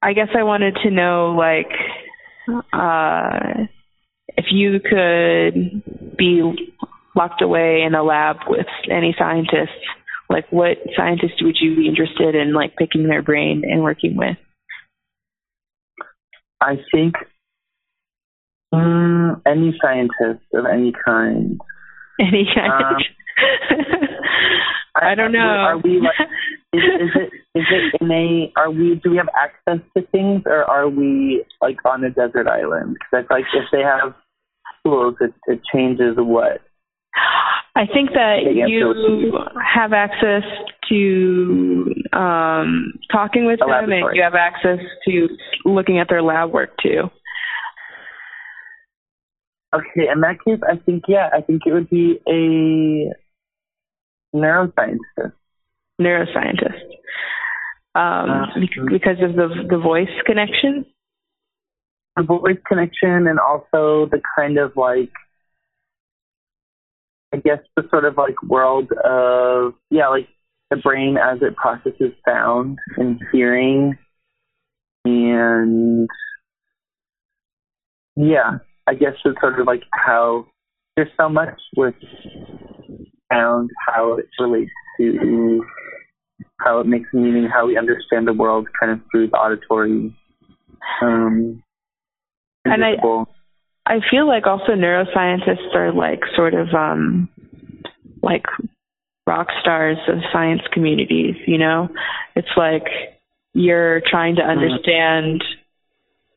I 0.00 0.12
guess 0.14 0.28
I 0.36 0.42
wanted 0.42 0.76
to 0.84 0.90
know 0.90 1.34
like 1.36 1.70
uh 2.72 3.64
if 4.36 4.46
you 4.50 4.80
could 4.80 6.16
be 6.16 6.72
locked 7.14 7.42
away 7.42 7.82
in 7.86 7.94
a 7.94 8.02
lab 8.02 8.36
with 8.48 8.66
any 8.90 9.14
scientists, 9.18 9.84
like 10.30 10.50
what 10.50 10.78
scientists 10.96 11.42
would 11.42 11.56
you 11.60 11.76
be 11.76 11.88
interested 11.88 12.34
in 12.34 12.54
like 12.54 12.76
picking 12.76 13.08
their 13.08 13.22
brain 13.22 13.62
and 13.68 13.82
working 13.82 14.16
with? 14.16 14.36
I 16.62 16.76
think 16.92 17.14
mm, 18.72 19.40
any 19.46 19.76
scientist 19.82 20.44
of 20.54 20.66
any 20.66 20.92
kind. 21.04 21.60
Any 22.20 22.46
kind 22.54 22.72
Um, 22.72 23.02
I 24.94 25.14
don't 25.14 25.32
know. 25.32 25.40
Are 25.40 25.78
we 25.78 26.00
like? 26.00 26.28
Is, 26.72 26.82
is 26.82 27.10
it 27.14 27.58
is 27.58 27.64
it 27.70 28.00
in 28.00 28.10
a? 28.10 28.52
Are 28.56 28.70
we? 28.70 29.00
Do 29.02 29.10
we 29.10 29.16
have 29.16 29.28
access 29.40 29.80
to 29.96 30.06
things, 30.12 30.42
or 30.46 30.64
are 30.64 30.88
we 30.88 31.44
like 31.60 31.78
on 31.84 32.04
a 32.04 32.10
desert 32.10 32.46
island? 32.46 32.96
Because 32.98 33.24
I 33.24 33.28
feel 33.28 33.36
like 33.38 33.44
if 33.54 33.64
they 33.72 33.80
have 33.80 34.14
tools, 34.84 35.16
it, 35.20 35.34
it 35.46 35.60
changes 35.72 36.14
what. 36.16 36.60
I 37.74 37.86
think 37.86 38.10
that 38.12 38.38
you 38.68 39.32
have 39.64 39.92
access 39.92 40.42
to 40.88 41.94
um 42.12 42.92
talking 43.10 43.46
with 43.46 43.60
them 43.60 43.90
and 43.92 44.14
you 44.14 44.22
have 44.22 44.34
access 44.34 44.78
to 45.06 45.28
looking 45.64 45.98
at 45.98 46.08
their 46.08 46.22
lab 46.22 46.52
work 46.52 46.70
too. 46.82 47.10
Okay, 49.74 50.08
in 50.12 50.20
that 50.20 50.36
case, 50.44 50.60
I 50.70 50.76
think 50.76 51.04
yeah, 51.08 51.30
I 51.32 51.40
think 51.40 51.62
it 51.64 51.72
would 51.72 51.88
be 51.88 52.20
a 52.28 53.10
neuroscientist. 54.36 55.32
Neuroscientist. 56.00 56.82
Um 57.94 58.30
Uh, 58.30 58.46
because 58.90 59.18
of 59.22 59.34
the 59.34 59.48
the 59.70 59.78
voice 59.78 60.14
connection. 60.26 60.84
the 62.16 62.22
voice 62.22 62.58
connection 62.68 63.26
and 63.26 63.38
also 63.38 64.06
the 64.10 64.20
kind 64.36 64.58
of 64.58 64.76
like 64.76 65.10
I 67.32 67.38
guess 67.38 67.58
the 67.76 67.84
sort 67.90 68.04
of 68.04 68.16
like 68.16 68.42
world 68.42 68.90
of 69.04 69.74
yeah, 69.90 70.08
like 70.08 70.28
the 70.70 70.76
brain 70.76 71.16
as 71.16 71.38
it 71.42 71.56
processes 71.56 72.12
sound 72.26 72.78
and 72.96 73.20
hearing 73.32 73.96
and 75.04 76.08
yeah, 78.16 78.58
I 78.86 78.94
guess 78.94 79.14
it's 79.24 79.40
sort 79.40 79.58
of 79.58 79.66
like 79.66 79.82
how 79.92 80.46
there's 80.96 81.08
so 81.18 81.28
much 81.28 81.58
with 81.76 81.94
sound, 83.32 83.70
how 83.86 84.14
it 84.18 84.26
relates 84.38 84.70
to 84.98 85.64
how 86.60 86.80
it 86.80 86.86
makes 86.86 87.08
meaning, 87.12 87.48
how 87.52 87.66
we 87.66 87.76
understand 87.78 88.26
the 88.28 88.32
world 88.32 88.68
kind 88.78 88.92
of 88.92 89.00
through 89.10 89.28
the 89.28 89.36
auditory 89.36 90.14
um 91.00 91.62
And 92.64 92.84
I- 92.84 92.90
invisible. 92.90 93.28
I 93.86 94.00
feel 94.10 94.26
like 94.26 94.46
also 94.46 94.72
neuroscientists 94.72 95.74
are 95.74 95.92
like 95.92 96.20
sort 96.36 96.54
of 96.54 96.68
um 96.74 97.28
like 98.22 98.44
rock 99.26 99.48
stars 99.60 99.98
of 100.08 100.18
science 100.32 100.62
communities, 100.72 101.36
you 101.46 101.58
know? 101.58 101.88
It's 102.34 102.48
like 102.56 102.84
you're 103.54 104.00
trying 104.10 104.36
to 104.36 104.42
understand 104.42 105.44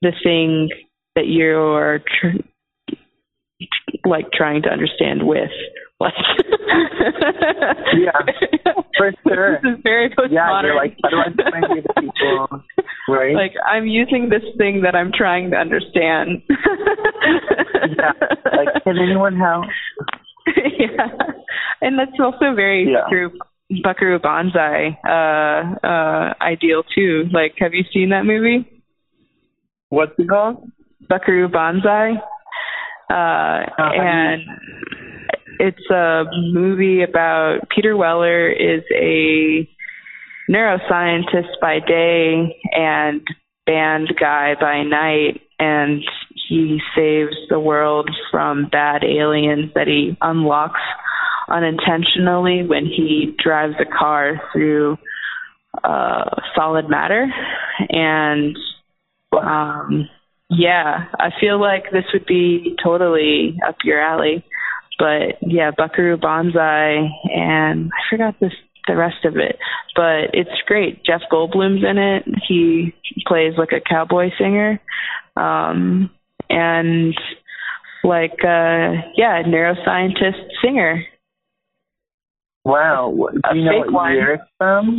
the 0.01 0.11
thing 0.23 0.69
that 1.15 1.27
you're 1.27 1.99
tr- 1.99 2.41
like 4.05 4.31
trying 4.33 4.61
to 4.63 4.69
understand 4.69 5.25
with 5.25 5.49
like 5.99 6.13
Yeah, 7.95 8.11
for 8.97 9.11
sure. 9.27 9.59
this 9.61 9.71
is 9.73 9.79
very 9.83 10.09
postmodern 10.09 10.31
Yeah, 10.31 10.61
you're 10.63 10.75
like, 10.75 10.97
how 11.03 11.09
do 11.09 11.17
I 11.17 11.27
explain 11.29 11.61
to 11.61 11.81
the 11.81 12.01
people, 12.01 12.63
right? 13.07 13.33
like 13.35 13.53
I'm 13.67 13.87
using 13.87 14.29
this 14.29 14.43
thing 14.57 14.81
that 14.81 14.95
I'm 14.95 15.11
trying 15.13 15.51
to 15.51 15.57
understand. 15.57 16.41
yeah, 17.97 18.11
like, 18.51 18.83
can 18.83 18.97
anyone 18.97 19.37
help? 19.37 19.65
yeah, 20.79 21.07
and 21.81 21.97
that's 21.97 22.11
also 22.19 22.53
very 22.55 22.91
Yeah. 22.91 23.01
Buckaroo, 23.03 23.31
Buckaroo 23.83 24.19
Banzai 24.19 24.99
uh, 25.07 25.87
uh, 25.87 26.33
ideal 26.41 26.83
too. 26.93 27.25
Like, 27.31 27.55
have 27.59 27.73
you 27.73 27.83
seen 27.93 28.09
that 28.09 28.25
movie? 28.25 28.69
What's 29.89 30.13
it 30.17 30.27
called? 30.29 30.69
Buckaroo 31.07 31.47
Banzai. 31.47 32.13
Uh, 33.09 33.65
and 33.77 34.41
it's 35.59 35.89
a 35.89 36.23
movie 36.51 37.03
about 37.03 37.59
Peter 37.73 37.95
Weller 37.95 38.49
is 38.49 38.83
a 38.93 39.69
neuroscientist 40.49 41.59
by 41.61 41.79
day 41.79 42.55
and 42.71 43.21
band 43.65 44.13
guy 44.19 44.53
by 44.59 44.83
night, 44.83 45.41
and 45.59 46.03
he 46.47 46.79
saves 46.95 47.35
the 47.49 47.59
world 47.59 48.09
from 48.31 48.69
bad 48.71 49.03
aliens 49.03 49.71
that 49.75 49.87
he 49.87 50.17
unlocks 50.21 50.81
unintentionally 51.47 52.63
when 52.63 52.85
he 52.85 53.35
drives 53.43 53.75
a 53.79 53.97
car 53.97 54.41
through 54.51 54.97
uh, 55.83 56.29
solid 56.55 56.89
matter. 56.89 57.27
And 57.89 58.57
um, 59.31 60.07
yeah, 60.57 61.05
I 61.19 61.29
feel 61.39 61.59
like 61.59 61.91
this 61.91 62.05
would 62.13 62.25
be 62.25 62.75
totally 62.83 63.57
up 63.67 63.77
your 63.83 64.01
alley. 64.01 64.43
But 64.97 65.37
yeah, 65.41 65.71
Buckaroo 65.75 66.17
Banzai, 66.17 67.09
and 67.33 67.91
I 67.93 68.01
forgot 68.09 68.35
this 68.39 68.53
the 68.87 68.95
rest 68.95 69.25
of 69.25 69.35
it, 69.35 69.57
but 69.95 70.29
it's 70.33 70.61
great. 70.67 71.03
Jeff 71.03 71.21
Goldblum's 71.31 71.83
in 71.83 71.97
it. 71.97 72.23
He 72.47 72.93
plays 73.25 73.53
like 73.57 73.71
a 73.71 73.81
cowboy 73.81 74.29
singer, 74.37 74.79
um, 75.35 76.09
and 76.49 77.15
like 78.03 78.39
uh, 78.43 79.01
yeah, 79.17 79.41
neuroscientist 79.43 80.43
singer. 80.63 81.03
Wow. 82.63 83.27
A 83.43 83.53
Do 83.53 83.59
you 83.59 83.65
know 83.65 83.71
fake 83.71 83.85
what 83.85 83.93
one. 83.93 84.13
year 84.13 84.33
it's 84.33 84.43
from? 84.57 84.97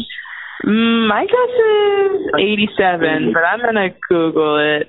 Mm, 0.65 1.09
my 1.09 1.27
guess 1.27 2.17
is 2.17 2.69
87, 2.79 3.33
but 3.33 3.41
I'm 3.45 3.61
gonna 3.61 3.91
Google 4.09 4.59
it. 4.59 4.89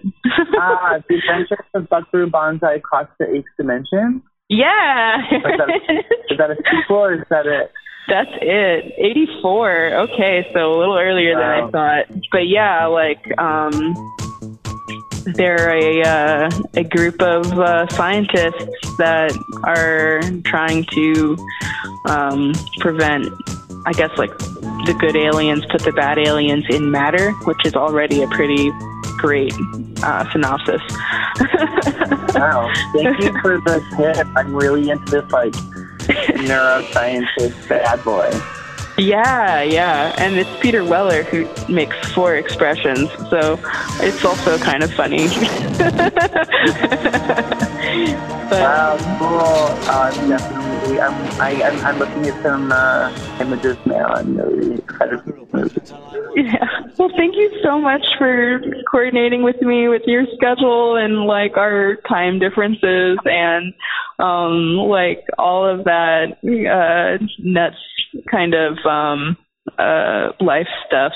ah, 0.59 0.97
The 1.09 1.15
Adventures 1.17 1.65
of 1.73 1.89
Buckaroo 1.89 2.29
Banzai 2.29 2.75
Across 2.75 3.07
the 3.19 3.29
Eighth 3.29 3.45
Dimension. 3.57 4.21
yeah. 4.49 5.17
Is 5.29 5.43
that, 5.43 5.69
is 6.31 6.37
that 6.37 6.51
a 6.51 6.55
sequel 6.55 6.97
or 6.97 7.13
is 7.15 7.23
that 7.29 7.45
it? 7.45 7.71
That's 8.07 8.29
it. 8.41 8.93
84. 8.97 9.91
Okay, 9.93 10.47
so 10.53 10.71
a 10.73 10.77
little 10.79 10.97
earlier 10.97 11.35
than 11.35 11.43
I 11.43 11.69
thought. 11.69 12.05
But 12.31 12.47
yeah, 12.47 12.85
like 12.85 13.19
um 13.37 13.93
they're 15.35 15.69
a 15.69 16.01
uh, 16.03 16.49
a 16.75 16.83
group 16.85 17.21
of 17.21 17.45
uh, 17.59 17.85
scientists 17.89 18.95
that 18.97 19.33
are 19.65 20.21
trying 20.45 20.85
to 20.93 21.35
um, 22.05 22.53
prevent, 22.79 23.27
I 23.85 23.91
guess, 23.91 24.11
like 24.17 24.31
the 24.87 24.93
good 24.93 25.15
aliens 25.17 25.65
put 25.69 25.83
the 25.83 25.91
bad 25.91 26.17
aliens 26.17 26.65
in 26.69 26.89
matter, 26.89 27.31
which 27.43 27.65
is 27.65 27.75
already 27.75 28.23
a 28.23 28.27
pretty 28.29 28.71
great 29.17 29.53
uh, 30.03 30.29
synopsis. 30.31 30.81
Wow. 32.35 32.71
Thank 32.93 33.19
you 33.23 33.31
for 33.41 33.57
the 33.61 33.83
tip. 33.97 34.27
I'm 34.35 34.53
really 34.53 34.91
into 34.91 35.09
this 35.09 35.31
like 35.31 35.53
neuroscientist 36.37 37.67
bad 37.67 38.03
boy. 38.03 38.29
Yeah, 38.97 39.63
yeah. 39.63 40.13
And 40.19 40.35
it's 40.35 40.49
Peter 40.59 40.83
Weller 40.83 41.23
who 41.23 41.47
makes 41.71 41.95
four 42.13 42.35
expressions, 42.35 43.09
so 43.29 43.59
it's 44.01 44.23
also 44.23 44.59
kind 44.59 44.83
of 44.83 44.93
funny. 44.93 45.27
but 45.77 46.13
Wow, 48.51 48.97
cool. 49.19 49.89
Uh, 49.89 50.11
I'm. 50.87 50.99
I'm. 50.99 51.31
I, 51.39 51.61
I'm. 51.67 51.81
I'm 51.85 51.97
looking 51.97 52.27
at 52.27 52.35
some 52.41 52.71
uh, 52.71 53.09
images 53.39 53.77
now. 53.85 54.05
I'm 54.05 54.37
really 54.37 54.75
excited 54.75 55.21
yeah. 56.35 56.67
Well, 56.97 57.09
thank 57.17 57.35
you 57.35 57.51
so 57.63 57.79
much 57.79 58.05
for 58.17 58.61
coordinating 58.91 59.43
with 59.43 59.61
me 59.61 59.87
with 59.87 60.03
your 60.05 60.25
schedule 60.35 60.95
and 60.95 61.25
like 61.25 61.57
our 61.57 61.97
time 62.07 62.39
differences 62.39 63.17
and 63.25 63.73
um 64.19 64.77
like 64.77 65.23
all 65.37 65.65
of 65.65 65.85
that 65.85 66.37
uh 66.43 67.23
nuts 67.39 67.75
kind 68.29 68.53
of 68.53 68.77
um 68.85 69.37
uh 69.77 70.31
life 70.39 70.67
stuff 70.85 71.13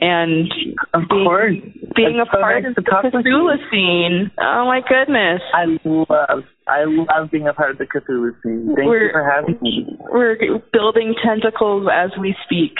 and 0.00 0.46
Of 0.94 1.02
being, 1.10 1.24
course. 1.24 1.54
being 1.96 2.20
a 2.20 2.24
so 2.30 2.38
part 2.40 2.62
nice 2.62 2.70
of 2.70 2.74
the 2.76 2.82
to 2.82 2.90
talk 2.90 3.04
with 3.04 3.24
you. 3.26 3.32
Cthulhu 3.34 3.70
scene. 3.70 4.30
Oh 4.38 4.64
my 4.66 4.80
goodness. 4.86 5.40
I 5.54 5.64
love. 5.84 6.44
I 6.68 6.84
love 6.84 7.30
being 7.30 7.48
a 7.48 7.52
part 7.54 7.70
of 7.72 7.78
the 7.78 7.86
Cthulhu 7.86 8.32
scene. 8.42 8.74
Thank 8.76 8.88
We're- 8.88 9.06
you 9.06 9.12
for 9.12 9.24
having 9.28 9.58
me. 9.60 9.86
We're 10.10 10.36
building 10.72 11.14
tentacles 11.24 11.88
as 11.92 12.10
we 12.20 12.34
speak. 12.44 12.72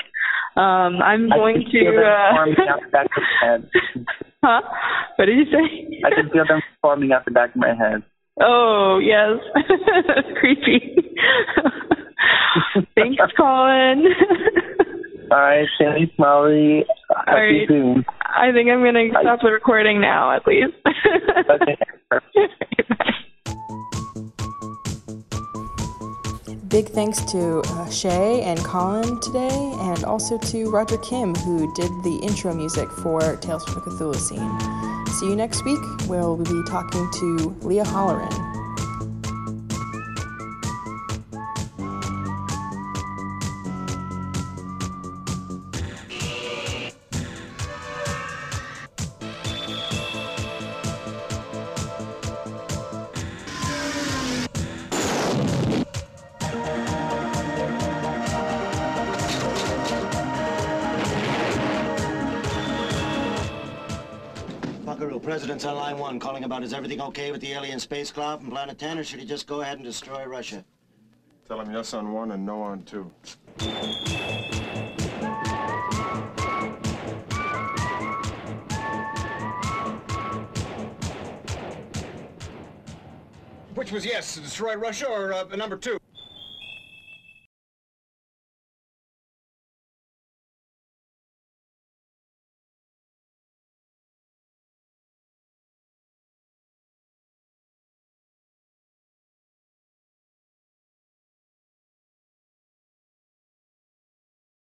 Um, 0.56 1.00
I'm 1.02 1.32
I 1.32 1.36
going 1.36 1.62
can 1.62 1.70
feel 1.70 1.90
to. 1.92 1.96
them 1.96 2.04
Uh, 2.06 2.34
forming 2.34 2.68
out 2.68 2.80
the 2.82 2.88
back 2.90 3.06
of 3.16 3.22
my 3.22 3.46
head. 3.46 3.70
huh? 4.42 4.60
What 5.16 5.24
did 5.26 5.36
you 5.38 5.44
say? 5.46 6.00
I 6.04 6.10
can 6.14 6.30
feel 6.30 6.44
them 6.48 6.60
forming 6.82 7.12
out 7.12 7.24
the 7.24 7.30
back 7.30 7.50
of 7.50 7.56
my 7.56 7.74
head. 7.74 8.02
Oh 8.40 8.98
yes, 9.02 9.38
That's 10.06 10.28
creepy. 10.40 10.96
Thanks, 12.94 13.18
Colin. 13.36 14.04
All 15.30 15.38
right, 15.38 15.68
Shanny 15.78 16.12
Smalley. 16.16 16.84
Talk 17.08 17.26
to 17.26 17.32
right. 17.32 17.68
soon. 17.68 18.04
I 18.20 18.52
think 18.52 18.70
I'm 18.70 18.82
gonna 18.82 19.08
stop 19.20 19.40
the 19.42 19.50
recording 19.50 20.00
now, 20.00 20.32
at 20.34 20.46
least. 20.46 20.74
Okay. 21.50 21.76
Big 26.68 26.88
thanks 26.90 27.22
to 27.32 27.60
uh, 27.64 27.90
Shea 27.90 28.42
and 28.42 28.58
Colin 28.60 29.20
today, 29.20 29.72
and 29.80 30.04
also 30.04 30.36
to 30.38 30.70
Roger 30.70 30.98
Kim, 30.98 31.34
who 31.34 31.72
did 31.74 31.90
the 32.04 32.20
intro 32.22 32.54
music 32.54 32.90
for 32.90 33.36
Tales 33.36 33.64
from 33.64 33.74
the 33.74 33.80
Cthulucene. 33.90 35.08
See 35.08 35.26
you 35.26 35.36
next 35.36 35.64
week, 35.64 35.80
where 36.06 36.20
we'll 36.20 36.36
be 36.36 36.62
talking 36.68 37.10
to 37.20 37.56
Leah 37.62 37.84
Holleran. 37.84 38.57
Buckaroo, 65.58 65.76
on 65.76 65.82
line 65.82 65.98
one, 65.98 66.20
calling 66.20 66.44
about 66.44 66.62
is 66.62 66.72
everything 66.72 67.00
okay 67.00 67.32
with 67.32 67.40
the 67.40 67.52
alien 67.52 67.80
spacecraft 67.80 68.42
from 68.42 68.50
Planet 68.50 68.78
10, 68.78 68.98
or 68.98 69.04
should 69.04 69.18
he 69.18 69.26
just 69.26 69.46
go 69.46 69.60
ahead 69.60 69.76
and 69.76 69.84
destroy 69.84 70.24
Russia? 70.24 70.64
Tell 71.48 71.60
him 71.60 71.72
yes 71.72 71.94
on 71.94 72.12
one 72.12 72.32
and 72.32 72.46
no 72.46 72.62
on 72.62 72.84
two. 72.84 73.10
Which 83.74 83.92
was 83.92 84.04
yes, 84.04 84.34
to 84.34 84.40
destroy 84.40 84.76
Russia 84.76 85.08
or 85.08 85.32
uh, 85.32 85.44
number 85.56 85.76
two? 85.76 85.98